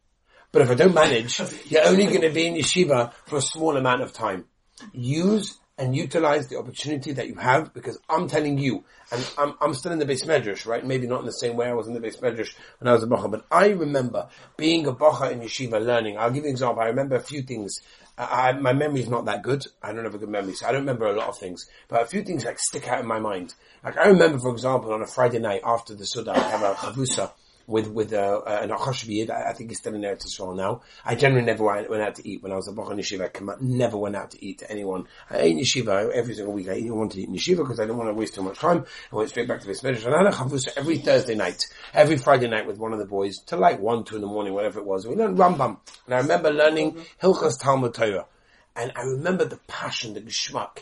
But 0.52 0.62
if 0.62 0.70
I 0.70 0.74
don't 0.74 0.94
manage, 0.94 1.40
you're 1.66 1.86
only 1.86 2.06
going 2.06 2.20
to 2.20 2.30
be 2.30 2.46
in 2.46 2.54
yeshiva 2.54 3.12
for 3.26 3.38
a 3.38 3.42
small 3.42 3.76
amount 3.76 4.02
of 4.02 4.12
time. 4.12 4.44
Use 4.92 5.58
and 5.78 5.96
utilize 5.96 6.48
the 6.48 6.58
opportunity 6.58 7.12
that 7.12 7.26
you 7.26 7.34
have 7.36 7.72
because 7.72 7.98
I'm 8.08 8.28
telling 8.28 8.58
you, 8.58 8.84
and 9.10 9.32
I'm, 9.38 9.54
I'm 9.60 9.74
still 9.74 9.92
in 9.92 9.98
the 9.98 10.04
beis 10.04 10.24
medrash, 10.26 10.66
right? 10.66 10.84
Maybe 10.84 11.06
not 11.06 11.20
in 11.20 11.26
the 11.26 11.32
same 11.32 11.56
way 11.56 11.66
I 11.66 11.72
was 11.72 11.88
in 11.88 11.94
the 11.94 12.00
beis 12.00 12.20
medrash 12.20 12.54
when 12.78 12.88
I 12.88 12.92
was 12.92 13.02
a 13.02 13.06
bacha, 13.06 13.28
but 13.28 13.46
I 13.50 13.68
remember 13.68 14.28
being 14.58 14.86
a 14.86 14.92
bacha 14.92 15.30
in 15.30 15.40
yeshiva 15.40 15.84
learning. 15.84 16.18
I'll 16.18 16.30
give 16.30 16.44
you 16.44 16.50
an 16.50 16.50
example. 16.50 16.82
I 16.82 16.86
remember 16.88 17.16
a 17.16 17.22
few 17.22 17.42
things. 17.42 17.80
I, 18.18 18.52
my 18.52 18.74
memory 18.74 19.00
is 19.00 19.08
not 19.08 19.24
that 19.24 19.42
good. 19.42 19.64
I 19.82 19.92
don't 19.92 20.04
have 20.04 20.14
a 20.14 20.18
good 20.18 20.28
memory, 20.28 20.54
so 20.54 20.66
I 20.66 20.72
don't 20.72 20.82
remember 20.82 21.06
a 21.06 21.16
lot 21.16 21.28
of 21.28 21.38
things. 21.38 21.66
But 21.88 22.02
a 22.02 22.06
few 22.06 22.22
things 22.22 22.44
like 22.44 22.58
stick 22.58 22.86
out 22.86 23.00
in 23.00 23.06
my 23.06 23.18
mind. 23.18 23.54
Like 23.82 23.96
I 23.96 24.08
remember, 24.08 24.38
for 24.38 24.52
example, 24.52 24.92
on 24.92 25.00
a 25.00 25.06
Friday 25.06 25.38
night 25.38 25.62
after 25.64 25.94
the 25.94 26.04
Suda, 26.04 26.32
I 26.32 26.38
have 26.38 26.62
a 26.62 26.74
chavrusa 26.74 27.32
with 27.66 27.88
with 27.88 28.12
uh, 28.12 28.42
an 28.46 28.70
Achashviyid. 28.70 29.30
I, 29.30 29.52
think 29.52 29.70
he's 29.70 29.78
still 29.78 29.94
in 29.94 30.00
there 30.00 30.12
as 30.12 30.36
well 30.38 30.54
now. 30.54 30.82
I 31.04 31.14
generally 31.14 31.44
never 31.44 31.64
went, 31.64 32.02
out 32.02 32.16
to 32.16 32.28
eat 32.28 32.42
when 32.42 32.52
I 32.52 32.56
was 32.56 32.68
a 32.68 32.72
Bachar 32.72 32.94
Yeshiva. 32.94 33.50
I 33.50 33.56
never 33.60 33.96
went 33.96 34.16
out 34.16 34.30
to 34.32 34.44
eat 34.44 34.58
to 34.58 34.70
anyone. 34.70 35.06
I 35.30 35.38
ate 35.38 35.52
in 35.52 35.58
Yeshiva 35.58 36.10
every 36.10 36.34
single 36.34 36.52
week. 36.52 36.68
I 36.68 36.74
didn't 36.74 36.96
want 36.96 37.12
to 37.12 37.20
eat 37.20 37.28
in 37.28 37.34
Yeshiva 37.34 37.58
because 37.58 37.80
I 37.80 37.84
didn't 37.84 37.98
want 37.98 38.10
to 38.10 38.14
waste 38.14 38.34
too 38.34 38.42
much 38.42 38.58
time. 38.58 38.84
I 39.12 39.16
went 39.16 39.30
straight 39.30 39.48
back 39.48 39.60
to 39.60 39.66
this 39.66 39.82
had 39.82 40.72
every 40.76 40.98
Thursday 40.98 41.34
night, 41.34 41.62
every 41.94 42.16
Friday 42.16 42.48
night 42.48 42.66
with 42.66 42.78
one 42.78 42.92
of 42.92 42.98
the 42.98 43.06
boys 43.06 43.38
till 43.40 43.58
like 43.58 43.80
one, 43.80 44.04
two 44.04 44.16
in 44.16 44.20
the 44.20 44.26
morning, 44.26 44.54
whatever 44.54 44.80
it 44.80 44.86
was. 44.86 45.06
We 45.06 45.14
learned 45.14 45.38
Rambam. 45.38 45.78
And 46.06 46.14
I 46.14 46.18
remember 46.18 46.50
learning 46.50 47.04
Hilchas 47.22 47.60
Talmud 47.60 47.94
Torah. 47.94 48.26
And 48.74 48.92
I 48.96 49.02
remember 49.02 49.44
the 49.44 49.58
passion, 49.66 50.14
the 50.14 50.20
geschmack. 50.20 50.78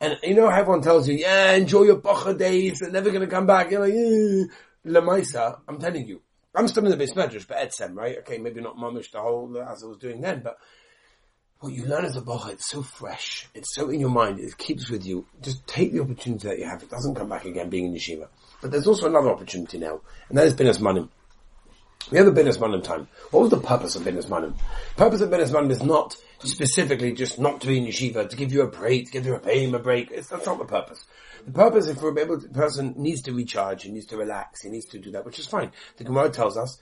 And 0.00 0.18
you 0.22 0.34
know 0.34 0.48
how 0.48 0.60
everyone 0.60 0.82
tells 0.82 1.08
you, 1.08 1.14
yeah, 1.14 1.52
enjoy 1.52 1.82
your 1.84 1.96
Bacha 1.96 2.34
days, 2.34 2.80
they're 2.80 2.90
never 2.90 3.10
gonna 3.10 3.26
come 3.26 3.46
back. 3.46 3.70
You're 3.70 3.80
like, 3.80 3.94
eh. 3.94 4.54
Lamaisa, 4.86 5.60
I'm 5.66 5.78
telling 5.78 6.06
you, 6.06 6.20
I'm 6.54 6.68
still 6.68 6.84
in 6.84 6.96
the 6.96 7.04
beis 7.04 7.14
medrash, 7.14 7.46
but 7.48 7.58
Etzem, 7.58 7.94
right? 7.96 8.18
Okay, 8.18 8.38
maybe 8.38 8.60
not 8.60 8.76
mamish 8.76 9.10
the 9.10 9.20
whole 9.20 9.58
as 9.58 9.82
I 9.82 9.86
was 9.86 9.98
doing 9.98 10.20
then, 10.20 10.40
but 10.44 10.58
what 11.60 11.72
you 11.72 11.86
learn 11.86 12.04
as 12.04 12.16
a 12.16 12.20
bocha, 12.20 12.52
it's 12.52 12.68
so 12.68 12.82
fresh. 12.82 13.48
It's 13.54 13.74
so 13.74 13.88
in 13.88 13.98
your 13.98 14.10
mind. 14.10 14.38
It 14.38 14.56
keeps 14.58 14.90
with 14.90 15.06
you. 15.06 15.26
Just 15.40 15.66
take 15.66 15.92
the 15.92 16.00
opportunity 16.00 16.46
that 16.46 16.58
you 16.58 16.66
have. 16.66 16.82
It 16.82 16.90
doesn't 16.90 17.14
come 17.14 17.28
back 17.28 17.46
again 17.46 17.70
being 17.70 17.86
in 17.86 17.94
yeshiva. 17.94 18.28
But 18.60 18.70
there's 18.70 18.86
also 18.86 19.06
another 19.06 19.30
opportunity 19.30 19.78
now, 19.78 20.02
and 20.28 20.36
that 20.36 20.46
is 20.46 20.54
Bein 20.54 20.66
Hazmanim. 20.66 21.08
We 22.10 22.18
have 22.18 22.26
a 22.26 22.32
Bein 22.32 22.44
Hazmanim 22.44 22.82
time. 22.82 23.08
What 23.30 23.40
was 23.40 23.50
the 23.50 23.56
purpose 23.56 23.96
of 23.96 24.04
Bein 24.04 24.16
Hazmanim? 24.16 24.54
Purpose 24.96 25.22
of 25.22 25.30
Bein 25.30 25.40
Hazmanim 25.40 25.70
is 25.70 25.82
not 25.82 26.14
specifically 26.40 27.12
just 27.12 27.38
not 27.38 27.62
to 27.62 27.66
be 27.66 27.78
in 27.78 27.86
yeshiva, 27.86 28.28
to 28.28 28.36
give 28.36 28.52
you 28.52 28.60
a 28.60 28.66
break, 28.66 29.06
to 29.06 29.12
give 29.12 29.24
you 29.24 29.32
your 29.32 29.40
pain 29.40 29.74
a 29.74 29.78
break. 29.78 30.10
It's, 30.10 30.28
that's 30.28 30.44
not 30.44 30.58
the 30.58 30.66
purpose. 30.66 31.06
The 31.46 31.52
purpose 31.52 31.86
is 31.86 31.98
for 31.98 32.14
to, 32.14 32.48
person 32.48 32.94
needs 32.98 33.22
to 33.22 33.32
recharge, 33.32 33.84
he 33.84 33.90
needs 33.90 34.04
to 34.06 34.18
relax, 34.18 34.62
he 34.62 34.68
needs 34.68 34.84
to 34.86 34.98
do 34.98 35.12
that, 35.12 35.24
which 35.24 35.38
is 35.38 35.46
fine. 35.46 35.72
The 35.96 36.04
Gemara 36.04 36.28
tells 36.28 36.58
us, 36.58 36.78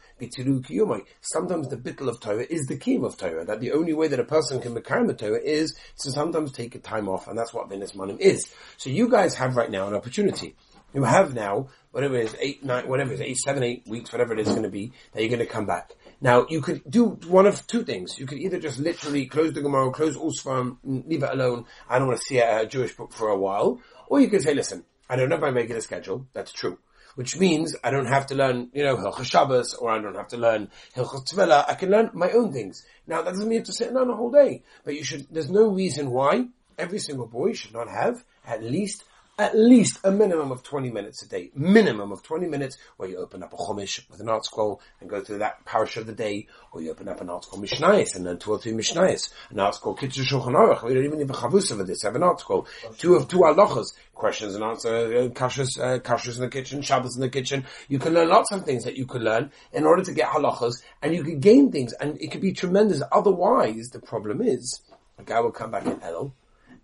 sometimes 1.20 1.68
the 1.68 1.76
bittul 1.76 2.08
of 2.08 2.18
Torah 2.20 2.46
is 2.48 2.66
the 2.66 2.76
key 2.76 2.96
of 2.96 3.16
Torah, 3.16 3.44
that 3.44 3.60
the 3.60 3.72
only 3.72 3.92
way 3.92 4.08
that 4.08 4.20
a 4.20 4.24
person 4.24 4.60
can 4.60 4.74
become 4.74 5.06
the 5.06 5.14
Torah 5.14 5.40
is 5.40 5.76
to 6.00 6.10
sometimes 6.10 6.52
take 6.52 6.74
a 6.74 6.80
time 6.80 7.08
off, 7.08 7.28
and 7.28 7.38
that's 7.38 7.54
what 7.54 7.68
Bein 7.68 7.80
Hazmanim 7.80 8.18
is. 8.18 8.52
So 8.76 8.90
you 8.90 9.08
guys 9.08 9.34
have 9.36 9.56
right 9.56 9.70
now 9.70 9.86
an 9.86 9.94
opportunity. 9.94 10.56
You 10.94 11.04
have 11.04 11.34
now, 11.34 11.68
whatever 11.90 12.16
it 12.16 12.26
is, 12.26 12.36
eight, 12.38 12.64
nine, 12.64 12.86
whatever 12.86 13.12
it 13.12 13.14
is, 13.14 13.20
eight, 13.22 13.38
seven, 13.38 13.62
eight 13.62 13.86
weeks, 13.86 14.12
whatever 14.12 14.34
it 14.34 14.40
is 14.40 14.48
going 14.48 14.64
to 14.64 14.68
be, 14.68 14.92
that 15.12 15.20
you're 15.20 15.30
going 15.30 15.38
to 15.38 15.46
come 15.46 15.66
back. 15.66 15.92
Now, 16.20 16.46
you 16.48 16.60
could 16.60 16.82
do 16.88 17.18
one 17.26 17.46
of 17.46 17.66
two 17.66 17.82
things. 17.82 18.18
You 18.18 18.26
could 18.26 18.38
either 18.38 18.60
just 18.60 18.78
literally 18.78 19.26
close 19.26 19.52
the 19.52 19.62
Gemara, 19.62 19.90
close 19.90 20.16
all 20.16 20.32
Sfarim, 20.32 20.76
leave 20.84 21.22
it 21.22 21.30
alone, 21.30 21.64
I 21.88 21.98
don't 21.98 22.08
want 22.08 22.20
to 22.20 22.24
see 22.24 22.38
a, 22.38 22.66
Jewish 22.66 22.94
book 22.94 23.12
for 23.12 23.28
a 23.28 23.38
while, 23.38 23.80
or 24.08 24.20
you 24.20 24.28
could 24.28 24.42
say, 24.42 24.54
listen, 24.54 24.84
I 25.08 25.16
don't 25.16 25.30
have 25.30 25.40
my 25.40 25.48
regular 25.48 25.80
schedule, 25.80 26.26
that's 26.32 26.52
true. 26.52 26.78
Which 27.14 27.38
means 27.38 27.76
I 27.84 27.90
don't 27.90 28.06
have 28.06 28.26
to 28.28 28.34
learn, 28.34 28.70
you 28.72 28.84
know, 28.84 28.96
Hilchot 28.96 29.24
Shabbos, 29.24 29.74
or 29.74 29.90
I 29.90 30.00
don't 30.00 30.14
have 30.14 30.28
to 30.28 30.38
learn 30.38 30.70
Hilchot 30.94 31.28
Tvila. 31.28 31.68
I 31.68 31.74
can 31.74 31.90
learn 31.90 32.10
my 32.14 32.30
own 32.30 32.52
things. 32.52 32.86
Now, 33.06 33.20
that 33.22 33.32
doesn't 33.32 33.48
mean 33.48 33.52
you 33.52 33.58
have 33.58 33.66
to 33.66 33.72
sit 33.74 33.92
down 33.92 34.08
a 34.08 34.16
whole 34.16 34.30
day. 34.30 34.62
But 34.84 34.94
you 34.94 35.04
should, 35.04 35.26
there's 35.30 35.50
no 35.50 35.68
reason 35.68 36.10
why 36.10 36.46
every 36.78 37.00
single 37.00 37.26
boy 37.26 37.52
should 37.52 37.74
not 37.74 37.88
have 37.88 38.24
at 38.46 38.62
least 38.62 39.04
at 39.42 39.58
least 39.58 39.98
a 40.04 40.10
minimum 40.12 40.52
of 40.52 40.62
20 40.62 40.90
minutes 40.90 41.20
a 41.22 41.28
day. 41.28 41.50
Minimum 41.56 42.12
of 42.12 42.22
20 42.22 42.46
minutes 42.46 42.78
where 42.96 43.08
you 43.08 43.16
open 43.16 43.42
up 43.42 43.52
a 43.52 43.56
Chumash 43.56 44.08
with 44.08 44.20
an 44.20 44.28
ArtScroll 44.28 44.78
and 45.00 45.10
go 45.10 45.20
through 45.20 45.38
that 45.38 45.64
parish 45.64 45.96
of 45.96 46.06
the 46.06 46.12
day, 46.12 46.46
or 46.70 46.80
you 46.80 46.92
open 46.92 47.08
up 47.08 47.20
an 47.20 47.26
ArtScroll 47.26 47.58
Mishnayos 47.58 48.14
and 48.14 48.24
then 48.24 48.38
two 48.38 48.52
or 48.52 48.58
three 48.58 48.70
Mishnayos, 48.70 49.32
an 49.50 49.56
ArtScroll 49.56 49.98
Kitzur 49.98 50.24
Shulchan 50.24 50.54
Aruch. 50.54 50.84
We 50.84 50.94
don't 50.94 51.04
even 51.04 51.18
need 51.18 51.28
a 51.28 51.32
Chavus 51.32 51.72
of 51.72 51.84
this. 51.88 52.02
Have 52.02 52.14
an 52.14 52.22
ArtScroll. 52.22 52.68
Two 52.98 53.16
of 53.16 53.26
two 53.26 53.38
halachas, 53.38 53.94
questions 54.14 54.54
and 54.54 54.62
answers, 54.62 55.12
uh, 55.12 55.34
kashas, 55.34 55.76
uh, 55.80 56.34
in 56.34 56.40
the 56.40 56.48
kitchen, 56.48 56.80
Shabbos 56.80 57.16
in 57.16 57.20
the 57.20 57.28
kitchen. 57.28 57.64
You 57.88 57.98
can 57.98 58.14
learn 58.14 58.28
lots 58.28 58.52
of 58.52 58.64
things 58.64 58.84
that 58.84 58.96
you 58.96 59.06
could 59.06 59.22
learn 59.22 59.50
in 59.72 59.84
order 59.84 60.04
to 60.04 60.12
get 60.12 60.28
halachas, 60.28 60.84
and 61.02 61.12
you 61.12 61.24
can 61.24 61.40
gain 61.40 61.72
things, 61.72 61.92
and 61.94 62.16
it 62.20 62.30
could 62.30 62.40
be 62.40 62.52
tremendous. 62.52 63.02
Otherwise, 63.10 63.88
the 63.90 64.00
problem 64.00 64.40
is, 64.40 64.80
a 65.18 65.24
guy 65.24 65.40
will 65.40 65.50
come 65.50 65.72
back 65.72 65.86
in 65.86 65.96
Elul, 65.96 66.32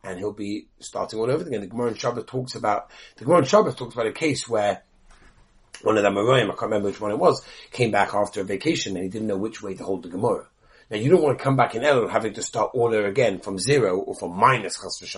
and 0.04 0.18
he'll 0.18 0.32
be 0.32 0.66
starting 0.80 1.18
all 1.18 1.30
over 1.30 1.46
again. 1.46 1.60
The 1.60 1.66
Gemara 1.66 1.88
in 1.88 1.94
Shabbos 1.94 2.24
talks 2.26 2.54
about 2.54 2.90
the 3.16 3.24
Gemara 3.24 3.40
in 3.40 3.44
Shabbos 3.44 3.74
talks 3.74 3.94
about 3.94 4.06
a 4.06 4.12
case 4.12 4.48
where 4.48 4.82
one 5.82 5.96
of 5.96 6.02
the 6.02 6.08
Amoraim, 6.08 6.44
I 6.44 6.48
can't 6.48 6.62
remember 6.62 6.88
which 6.88 7.00
one 7.00 7.12
it 7.12 7.18
was, 7.18 7.44
came 7.70 7.90
back 7.90 8.14
after 8.14 8.40
a 8.40 8.44
vacation 8.44 8.96
and 8.96 9.04
he 9.04 9.10
didn't 9.10 9.28
know 9.28 9.36
which 9.36 9.62
way 9.62 9.74
to 9.74 9.84
hold 9.84 10.02
the 10.02 10.08
Gemara. 10.08 10.46
Now 10.90 10.96
you 10.96 11.10
don't 11.10 11.22
want 11.22 11.36
to 11.36 11.44
come 11.44 11.54
back 11.54 11.74
in 11.74 11.82
Elul 11.82 12.08
having 12.08 12.32
to 12.32 12.42
start 12.42 12.70
order 12.72 13.04
again 13.06 13.40
from 13.40 13.58
zero 13.58 13.98
or 13.98 14.14
from 14.14 14.34
minus 14.34 14.78
chas. 14.78 15.14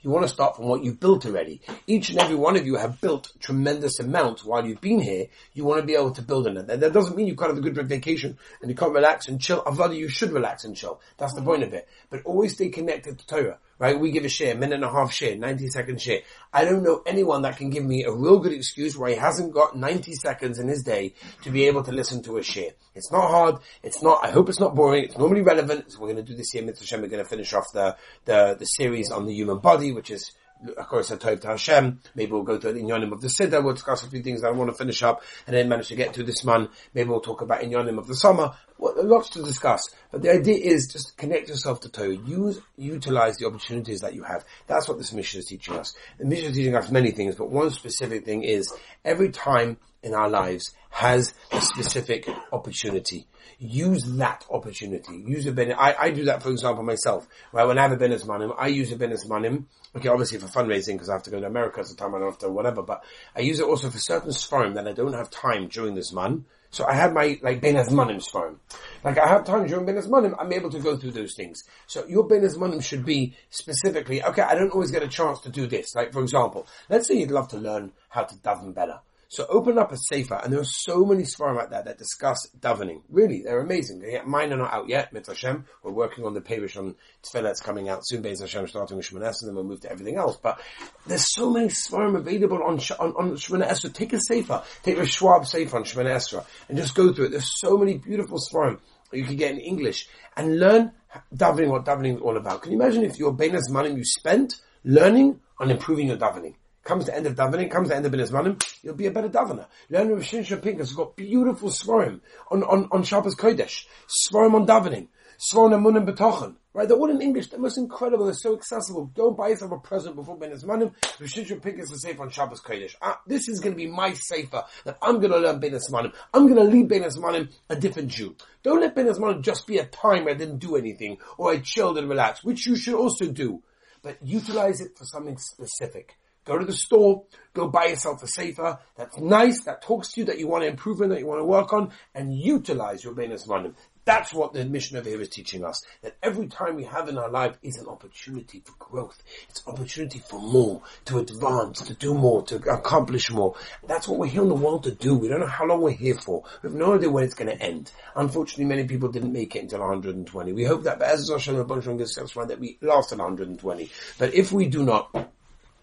You 0.00 0.10
want 0.10 0.24
to 0.24 0.32
start 0.32 0.56
from 0.56 0.66
what 0.66 0.82
you've 0.82 0.98
built 0.98 1.26
already. 1.26 1.60
Each 1.86 2.08
and 2.08 2.18
every 2.18 2.36
one 2.36 2.56
of 2.56 2.66
you 2.66 2.76
have 2.76 3.02
built 3.02 3.30
tremendous 3.38 4.00
amounts 4.00 4.42
while 4.42 4.66
you've 4.66 4.80
been 4.80 4.98
here. 4.98 5.26
You 5.52 5.64
want 5.64 5.82
to 5.82 5.86
be 5.86 5.94
able 5.94 6.12
to 6.12 6.22
build 6.22 6.46
on 6.46 6.56
it. 6.56 6.66
That 6.68 6.94
doesn't 6.94 7.16
mean 7.16 7.26
you 7.26 7.36
can't 7.36 7.50
have 7.50 7.58
a 7.58 7.70
good 7.70 7.86
vacation 7.86 8.38
and 8.62 8.70
you 8.70 8.76
can't 8.76 8.94
relax 8.94 9.28
and 9.28 9.38
chill. 9.38 9.62
Rather, 9.70 9.94
you 9.94 10.08
should 10.08 10.32
relax 10.32 10.64
and 10.64 10.74
chill. 10.74 11.02
That's 11.18 11.34
the 11.34 11.42
point 11.42 11.64
of 11.64 11.74
it. 11.74 11.86
But 12.08 12.22
always 12.24 12.54
stay 12.54 12.70
connected 12.70 13.18
to 13.18 13.26
Torah 13.26 13.58
right? 13.80 13.98
We 13.98 14.12
give 14.12 14.24
a 14.24 14.28
shiur, 14.28 14.56
minute 14.56 14.74
and 14.74 14.84
a 14.84 14.92
half 14.92 15.10
shiur, 15.10 15.36
90 15.36 15.66
second 15.68 15.96
shiur. 15.96 16.22
I 16.52 16.64
don't 16.64 16.84
know 16.84 17.02
anyone 17.06 17.42
that 17.42 17.56
can 17.56 17.70
give 17.70 17.84
me 17.84 18.04
a 18.04 18.12
real 18.12 18.38
good 18.38 18.52
excuse 18.52 18.96
why 18.96 19.10
he 19.10 19.16
hasn't 19.16 19.52
got 19.52 19.76
90 19.76 20.12
seconds 20.12 20.60
in 20.60 20.68
his 20.68 20.82
day 20.82 21.14
to 21.42 21.50
be 21.50 21.66
able 21.66 21.82
to 21.84 21.90
listen 21.90 22.22
to 22.24 22.36
a 22.36 22.40
shiur. 22.40 22.72
It's 22.94 23.10
not 23.10 23.28
hard. 23.28 23.56
It's 23.82 24.02
not, 24.02 24.22
I 24.22 24.30
hope 24.30 24.50
it's 24.50 24.60
not 24.60 24.74
boring. 24.74 25.04
It's 25.04 25.18
normally 25.18 25.40
relevant. 25.40 25.90
So 25.90 26.00
we're 26.00 26.12
going 26.12 26.24
to 26.24 26.30
do 26.30 26.36
this 26.36 26.50
here, 26.52 26.62
Mitzvah 26.62 26.84
Hashem. 26.84 27.00
We're 27.00 27.08
going 27.08 27.24
to 27.24 27.28
finish 27.28 27.52
off 27.54 27.72
the, 27.72 27.96
the, 28.26 28.54
the 28.58 28.66
series 28.66 29.10
on 29.10 29.26
the 29.26 29.34
human 29.34 29.58
body, 29.58 29.92
which 29.92 30.10
is 30.10 30.30
of 30.76 30.88
course, 30.88 31.10
a 31.10 31.16
Tov 31.16 31.40
to 31.40 31.48
Hashem. 31.48 32.00
Maybe 32.14 32.32
we'll 32.32 32.42
go 32.42 32.58
to 32.58 32.72
the 32.72 32.80
Inyanim 32.80 33.12
of 33.12 33.20
the 33.20 33.28
Siddur. 33.28 33.64
We'll 33.64 33.74
discuss 33.74 34.02
a 34.04 34.10
few 34.10 34.22
things 34.22 34.42
that 34.42 34.48
I 34.48 34.50
want 34.50 34.70
to 34.70 34.76
finish 34.76 35.02
up 35.02 35.22
and 35.46 35.56
then 35.56 35.68
manage 35.68 35.88
to 35.88 35.96
get 35.96 36.14
to 36.14 36.22
this 36.22 36.44
month. 36.44 36.70
Maybe 36.94 37.08
we'll 37.08 37.20
talk 37.20 37.40
about 37.40 37.62
Inyanim 37.62 37.98
of 37.98 38.06
the 38.06 38.14
summer. 38.14 38.52
Well, 38.80 38.94
lots 39.04 39.28
to 39.30 39.42
discuss. 39.42 39.90
But 40.10 40.22
the 40.22 40.32
idea 40.32 40.56
is 40.56 40.90
just 40.90 41.14
connect 41.18 41.50
yourself 41.50 41.80
to 41.80 41.90
Torah. 41.90 42.16
Use, 42.16 42.60
utilize 42.78 43.36
the 43.36 43.46
opportunities 43.46 44.00
that 44.00 44.14
you 44.14 44.22
have. 44.22 44.42
That's 44.68 44.88
what 44.88 44.96
this 44.96 45.12
Mishnah 45.12 45.40
is 45.40 45.46
teaching 45.46 45.74
us. 45.74 45.94
The 46.18 46.24
Mishnah 46.24 46.48
is 46.48 46.56
teaching 46.56 46.74
us 46.74 46.90
many 46.90 47.10
things, 47.10 47.34
but 47.34 47.50
one 47.50 47.70
specific 47.70 48.24
thing 48.24 48.42
is 48.42 48.72
every 49.04 49.28
time 49.28 49.76
in 50.02 50.14
our 50.14 50.30
lives 50.30 50.74
has 50.88 51.34
a 51.52 51.60
specific 51.60 52.26
opportunity. 52.52 53.26
Use 53.58 54.02
that 54.16 54.46
opportunity. 54.50 55.24
Use 55.26 55.44
a 55.44 55.52
benefit. 55.52 55.78
I, 55.78 56.06
I 56.06 56.10
do 56.10 56.24
that, 56.24 56.42
for 56.42 56.48
example, 56.48 56.82
myself. 56.82 57.28
Right, 57.52 57.66
when 57.66 57.78
I 57.78 57.82
have 57.82 57.92
a 57.92 57.96
Bein 57.98 58.12
Hazmanim, 58.12 58.54
I 58.56 58.68
use 58.68 58.90
a 58.92 58.96
Bein 58.96 59.10
Hazmanim. 59.10 59.66
Okay, 59.94 60.08
obviously 60.08 60.38
for 60.38 60.46
fundraising 60.46 60.94
because 60.94 61.10
I 61.10 61.12
have 61.12 61.24
to 61.24 61.30
go 61.30 61.38
to 61.38 61.46
America 61.46 61.80
at 61.80 61.86
the 61.88 61.96
time 61.96 62.14
I 62.14 62.18
don't 62.18 62.30
have 62.30 62.38
to 62.38 62.48
whatever. 62.48 62.80
But 62.80 63.04
I 63.36 63.40
use 63.40 63.60
it 63.60 63.66
also 63.66 63.90
for 63.90 63.98
certain 63.98 64.30
sforim 64.30 64.76
that 64.76 64.88
I 64.88 64.92
don't 64.92 65.12
have 65.12 65.30
time 65.30 65.68
during 65.68 65.94
this 65.94 66.14
month. 66.14 66.46
So 66.70 66.86
I 66.86 66.94
have 66.94 67.12
my 67.12 67.38
like 67.42 67.60
Bein 67.60 67.74
Hazmanim 67.74 68.24
sforim. 68.24 68.56
Like 69.02 69.18
I 69.18 69.26
have 69.26 69.44
time 69.44 69.66
during 69.66 69.86
Bein 69.86 69.96
Hazmanim, 69.96 70.36
I'm 70.38 70.52
able 70.52 70.70
to 70.70 70.78
go 70.78 70.96
through 70.96 71.12
those 71.12 71.34
things. 71.34 71.64
So 71.86 72.06
your 72.06 72.26
Bein 72.26 72.42
Hazmanim 72.42 72.82
should 72.82 73.04
be 73.04 73.34
specifically, 73.50 74.22
okay, 74.22 74.42
I 74.42 74.54
don't 74.54 74.70
always 74.70 74.90
get 74.90 75.02
a 75.02 75.08
chance 75.08 75.40
to 75.40 75.48
do 75.48 75.66
this. 75.66 75.94
Like 75.94 76.12
for 76.12 76.22
example, 76.22 76.66
let's 76.88 77.08
say 77.08 77.14
you'd 77.14 77.30
love 77.30 77.48
to 77.48 77.58
learn 77.58 77.92
how 78.08 78.22
to 78.24 78.34
daven 78.36 78.72
better. 78.72 79.00
So 79.30 79.46
open 79.48 79.78
up 79.78 79.92
a 79.92 79.96
sefer, 79.96 80.40
and 80.42 80.52
there 80.52 80.58
are 80.58 80.64
so 80.64 81.04
many 81.04 81.22
sforim 81.22 81.62
out 81.62 81.70
there 81.70 81.84
that 81.84 81.98
discuss 81.98 82.48
davening. 82.58 83.02
Really, 83.08 83.42
they're 83.44 83.60
amazing. 83.60 84.02
Mine 84.26 84.52
are 84.52 84.56
not 84.56 84.72
out 84.72 84.88
yet. 84.88 85.12
Mitzvah 85.12 85.34
Hashem. 85.34 85.66
We're 85.84 85.92
working 85.92 86.24
on 86.24 86.34
the 86.34 86.40
parish 86.40 86.76
on 86.76 86.96
Tefillah 87.22 87.62
coming 87.62 87.88
out 87.88 88.00
soon. 88.04 88.24
Beis 88.24 88.40
Hashem 88.40 88.66
starting 88.66 88.96
with 88.96 89.06
Shemona 89.06 89.32
and 89.40 89.48
then 89.48 89.54
we'll 89.54 89.62
move 89.62 89.82
to 89.82 89.92
everything 89.92 90.16
else. 90.16 90.36
But 90.36 90.60
there's 91.06 91.32
so 91.32 91.48
many 91.48 91.68
sforim 91.68 92.16
available 92.16 92.60
on 92.64 92.80
on, 92.98 93.12
on 93.16 93.36
Esra. 93.36 93.94
Take 93.94 94.14
a 94.14 94.20
sefer, 94.20 94.64
take 94.82 94.98
a 94.98 95.06
Schwab 95.06 95.46
sefer 95.46 95.76
on 95.76 95.84
Shemona 95.84 96.16
Esra, 96.16 96.44
and 96.68 96.76
just 96.76 96.96
go 96.96 97.12
through 97.12 97.26
it. 97.26 97.30
There's 97.30 97.60
so 97.60 97.76
many 97.76 97.98
beautiful 97.98 98.38
sforim 98.38 98.80
you 99.12 99.24
can 99.24 99.36
get 99.36 99.52
in 99.52 99.58
English 99.58 100.08
and 100.36 100.58
learn 100.58 100.90
davening. 101.32 101.68
What 101.68 101.84
davening 101.84 102.16
is 102.16 102.20
all 102.20 102.36
about. 102.36 102.62
Can 102.62 102.72
you 102.72 102.82
imagine 102.82 103.04
if 103.04 103.16
your 103.16 103.32
Bein 103.32 103.52
Hazmanim 103.52 103.96
you 103.96 104.04
spent 104.04 104.54
learning 104.82 105.38
on 105.60 105.70
improving 105.70 106.08
your 106.08 106.16
davening? 106.16 106.54
Comes 106.82 107.06
the 107.06 107.14
end 107.14 107.26
of 107.26 107.34
davening, 107.34 107.70
comes 107.70 107.90
the 107.90 107.96
end 107.96 108.06
of 108.06 108.12
Bein 108.12 108.22
Hazmanim, 108.22 108.62
you'll 108.82 108.94
be 108.94 109.06
a 109.06 109.10
better 109.10 109.28
davener. 109.28 109.66
Learn 109.90 110.08
Rav 110.08 110.20
Shinsha 110.20 110.58
Pinkas 110.58 110.78
has 110.78 110.92
got 110.94 111.14
beautiful 111.14 111.68
sforim 111.68 112.20
on, 112.50 112.62
on, 112.62 112.88
on 112.90 113.02
Shabbos 113.02 113.34
Kodesh, 113.34 113.84
sforim 114.08 114.54
on 114.54 114.66
davening, 114.66 115.08
sforim 115.38 115.74
on 115.74 116.06
Munim. 116.06 116.56
Right, 116.72 116.86
they're 116.86 116.96
all 116.96 117.10
in 117.10 117.20
English. 117.20 117.48
They're 117.48 117.58
most 117.58 117.78
incredible. 117.78 118.26
They're 118.26 118.34
so 118.34 118.54
accessible. 118.54 119.06
Go 119.06 119.32
buy 119.32 119.48
yourself 119.48 119.72
a 119.72 119.78
present 119.78 120.14
before 120.14 120.38
Bein 120.38 120.52
Hazmanim. 120.52 120.94
Rav 121.20 121.28
Shinsha 121.28 121.60
Pinkas 121.60 121.92
is 121.92 122.02
safe 122.02 122.20
on 122.20 122.30
Shabbos 122.30 122.60
Kodesh. 122.60 122.94
Ah, 123.02 123.20
this 123.26 123.48
is 123.48 123.58
going 123.58 123.72
to 123.72 123.76
be 123.76 123.88
my 123.88 124.14
safer 124.14 124.62
that 124.84 124.96
I'm 125.02 125.18
going 125.18 125.32
to 125.32 125.38
learn 125.38 125.58
Bein 125.58 125.72
Hazmanim. 125.72 126.14
I'm 126.32 126.46
going 126.46 126.64
to 126.64 126.70
lead 126.70 126.88
Bein 126.88 127.02
Hazmanim 127.02 127.52
a 127.68 127.76
different 127.76 128.08
Jew. 128.08 128.36
Don't 128.62 128.80
let 128.80 128.94
Bein 128.94 129.06
Hazmanim 129.06 129.42
just 129.42 129.66
be 129.66 129.78
a 129.78 129.84
time 129.84 130.24
where 130.24 130.34
I 130.34 130.38
didn't 130.38 130.58
do 130.58 130.76
anything 130.76 131.18
or 131.36 131.50
I 131.50 131.58
chilled 131.58 131.98
and 131.98 132.08
relaxed, 132.08 132.44
which 132.44 132.66
you 132.66 132.76
should 132.76 132.94
also 132.94 133.26
do. 133.26 133.62
But 134.02 134.18
utilize 134.22 134.80
it 134.80 134.96
for 134.96 135.04
something 135.04 135.36
specific. 135.38 136.16
Go 136.44 136.58
to 136.58 136.64
the 136.64 136.72
store, 136.72 137.24
go 137.52 137.68
buy 137.68 137.86
yourself 137.86 138.22
a 138.22 138.26
sefer 138.26 138.78
that's 138.96 139.18
nice, 139.18 139.64
that 139.64 139.82
talks 139.82 140.12
to 140.12 140.20
you, 140.20 140.26
that 140.26 140.38
you 140.38 140.48
want 140.48 140.62
to 140.62 140.68
improve 140.68 141.00
in, 141.00 141.10
that 141.10 141.18
you 141.18 141.26
want 141.26 141.40
to 141.40 141.44
work 141.44 141.72
on, 141.72 141.92
and 142.14 142.34
utilize 142.34 143.04
your 143.04 143.14
Bein 143.14 143.30
Hazmanim. 143.30 143.74
That's 144.06 144.32
what 144.32 144.54
the 144.54 144.64
Mishnah 144.64 145.00
of 145.00 145.06
here 145.06 145.20
is 145.20 145.28
teaching 145.28 145.64
us. 145.64 145.84
That 146.02 146.16
every 146.22 146.48
time 146.48 146.74
we 146.74 146.84
have 146.84 147.08
in 147.08 147.18
our 147.18 147.30
life 147.30 147.58
is 147.62 147.76
an 147.76 147.86
opportunity 147.86 148.62
for 148.64 148.72
growth. 148.78 149.22
It's 149.48 149.62
opportunity 149.66 150.18
for 150.18 150.40
more, 150.40 150.82
to 151.04 151.18
advance, 151.18 151.82
to 151.82 151.94
do 151.94 152.14
more, 152.14 152.42
to 152.46 152.56
accomplish 152.72 153.30
more. 153.30 153.54
That's 153.86 154.08
what 154.08 154.18
we're 154.18 154.26
here 154.26 154.42
in 154.42 154.48
the 154.48 154.54
world 154.54 154.84
to 154.84 154.90
do. 154.90 155.14
We 155.14 155.28
don't 155.28 155.40
know 155.40 155.46
how 155.46 155.66
long 155.66 155.82
we're 155.82 155.90
here 155.90 156.16
for. 156.16 156.42
We 156.62 156.68
have 156.70 156.76
no 156.76 156.94
idea 156.94 157.10
when 157.10 157.24
it's 157.24 157.34
going 157.34 157.56
to 157.56 157.62
end. 157.62 157.92
Unfortunately, 158.16 158.64
many 158.64 158.84
people 158.84 159.10
didn't 159.10 159.32
make 159.32 159.54
it 159.54 159.62
until 159.62 159.80
120. 159.80 160.52
We 160.54 160.64
hope 160.64 160.84
that, 160.84 160.98
but 160.98 161.08
as 161.08 161.28
Hashem, 161.30 161.56
a 161.56 161.64
bunch 161.64 161.86
of 161.86 161.98
that 161.98 162.58
we 162.58 162.78
last 162.80 163.12
at 163.12 163.18
120. 163.18 163.90
But 164.18 164.34
if 164.34 164.50
we 164.50 164.66
do 164.66 164.82
not, 164.82 165.14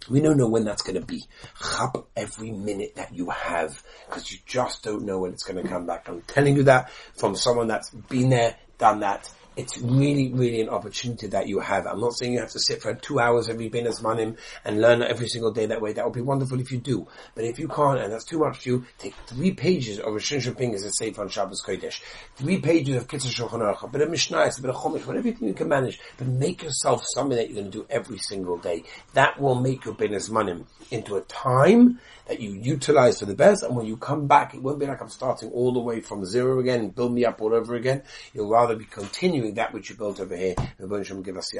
we 0.09 0.21
don't 0.21 0.37
know 0.37 0.47
when 0.47 0.65
that's 0.65 0.81
going 0.81 0.99
to 0.99 1.05
be. 1.05 1.25
Chap 1.59 1.97
every 2.15 2.51
minute 2.51 2.95
that 2.95 3.13
you 3.13 3.29
have 3.29 3.81
because 4.07 4.31
you 4.31 4.39
just 4.45 4.83
don't 4.83 5.03
know 5.03 5.19
when 5.19 5.33
it's 5.33 5.43
going 5.43 5.61
to 5.61 5.67
come 5.67 5.85
back. 5.85 6.07
I'm 6.07 6.21
telling 6.21 6.55
you 6.55 6.63
that 6.63 6.91
from 7.15 7.35
someone 7.35 7.67
that's 7.67 7.89
been 7.89 8.29
there, 8.29 8.55
done 8.77 9.01
that, 9.01 9.31
it's 9.57 9.79
really, 9.79 10.31
really 10.31 10.61
an 10.61 10.69
opportunity 10.69 11.27
that 11.27 11.47
you 11.47 11.59
have. 11.59 11.87
I'm 11.87 11.99
not 11.99 12.13
saying 12.13 12.33
you 12.33 12.39
have 12.39 12.51
to 12.51 12.59
sit 12.59 12.81
for 12.81 12.93
two 12.93 13.19
hours 13.19 13.49
every 13.49 13.69
Bein 13.69 13.85
Hazmanim 13.85 14.37
and 14.63 14.79
learn 14.79 15.01
every 15.01 15.27
single 15.27 15.51
day 15.51 15.65
that 15.65 15.81
way. 15.81 15.93
That 15.93 16.05
would 16.05 16.13
be 16.13 16.21
wonderful 16.21 16.59
if 16.59 16.71
you 16.71 16.77
do. 16.77 17.07
But 17.33 17.45
if 17.45 17.57
you 17.57 17.67
can't, 17.67 17.99
and 17.99 18.13
that's 18.13 18.23
too 18.23 18.37
much 18.37 18.59
for 18.59 18.69
you, 18.69 18.85
take 18.99 19.15
three 19.25 19.51
pages 19.51 19.99
of 19.99 20.13
Rosh 20.13 20.31
Shopping 20.39 20.75
as 20.75 20.83
a 20.83 20.91
safe 20.91 21.17
on 21.17 21.27
Shabbos 21.29 21.63
Kodesh. 21.65 22.01
Three 22.35 22.59
pages 22.59 22.95
of 22.95 23.07
Kitzur 23.07 23.33
Shulchan 23.33 23.61
Aruch, 23.61 23.83
a 23.83 23.87
bit 23.87 24.01
of 24.01 24.11
Mishnah, 24.11 24.37
a 24.37 24.61
bit 24.61 24.69
of 24.69 24.75
Chumash, 24.75 25.07
whatever 25.07 25.27
you 25.27 25.53
can 25.53 25.67
manage. 25.67 25.99
But 26.17 26.27
make 26.27 26.61
yourself 26.61 27.03
something 27.15 27.35
that 27.35 27.49
you're 27.49 27.61
going 27.61 27.71
to 27.71 27.79
do 27.79 27.87
every 27.89 28.19
single 28.19 28.57
day. 28.57 28.83
That 29.13 29.41
will 29.41 29.55
make 29.55 29.85
your 29.85 29.95
Bein 29.95 30.11
Hazmanim 30.11 30.65
into 30.91 31.15
a 31.15 31.21
time 31.21 31.99
that 32.27 32.39
you 32.41 32.51
utilize 32.51 33.19
for 33.19 33.25
the 33.25 33.35
best, 33.35 33.63
and 33.63 33.75
when 33.75 33.85
you 33.85 33.97
come 33.97 34.27
back, 34.27 34.53
it 34.53 34.61
won't 34.61 34.79
be 34.79 34.85
like 34.85 35.01
I'm 35.01 35.09
starting 35.09 35.49
all 35.51 35.73
the 35.73 35.79
way 35.79 36.01
from 36.01 36.25
zero 36.25 36.59
again, 36.59 36.89
build 36.89 37.13
me 37.13 37.25
up 37.25 37.41
all 37.41 37.53
over 37.53 37.75
again. 37.75 38.03
You'll 38.33 38.49
rather 38.49 38.75
be 38.75 38.85
continuing 38.85 39.46
that 39.55 39.73
which 39.73 39.89
you 39.89 39.95
built 39.95 40.19
over 40.19 40.35
here. 40.35 40.55
And 40.77 40.89
give 41.23 41.37
us 41.37 41.51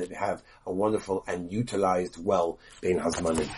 that 0.00 0.08
we 0.08 0.16
have 0.16 0.42
a 0.66 0.72
wonderful 0.72 1.24
and 1.26 1.52
utilized 1.52 2.22
well 2.22 2.58
Bein 2.80 2.98
Hazmanim. 2.98 3.48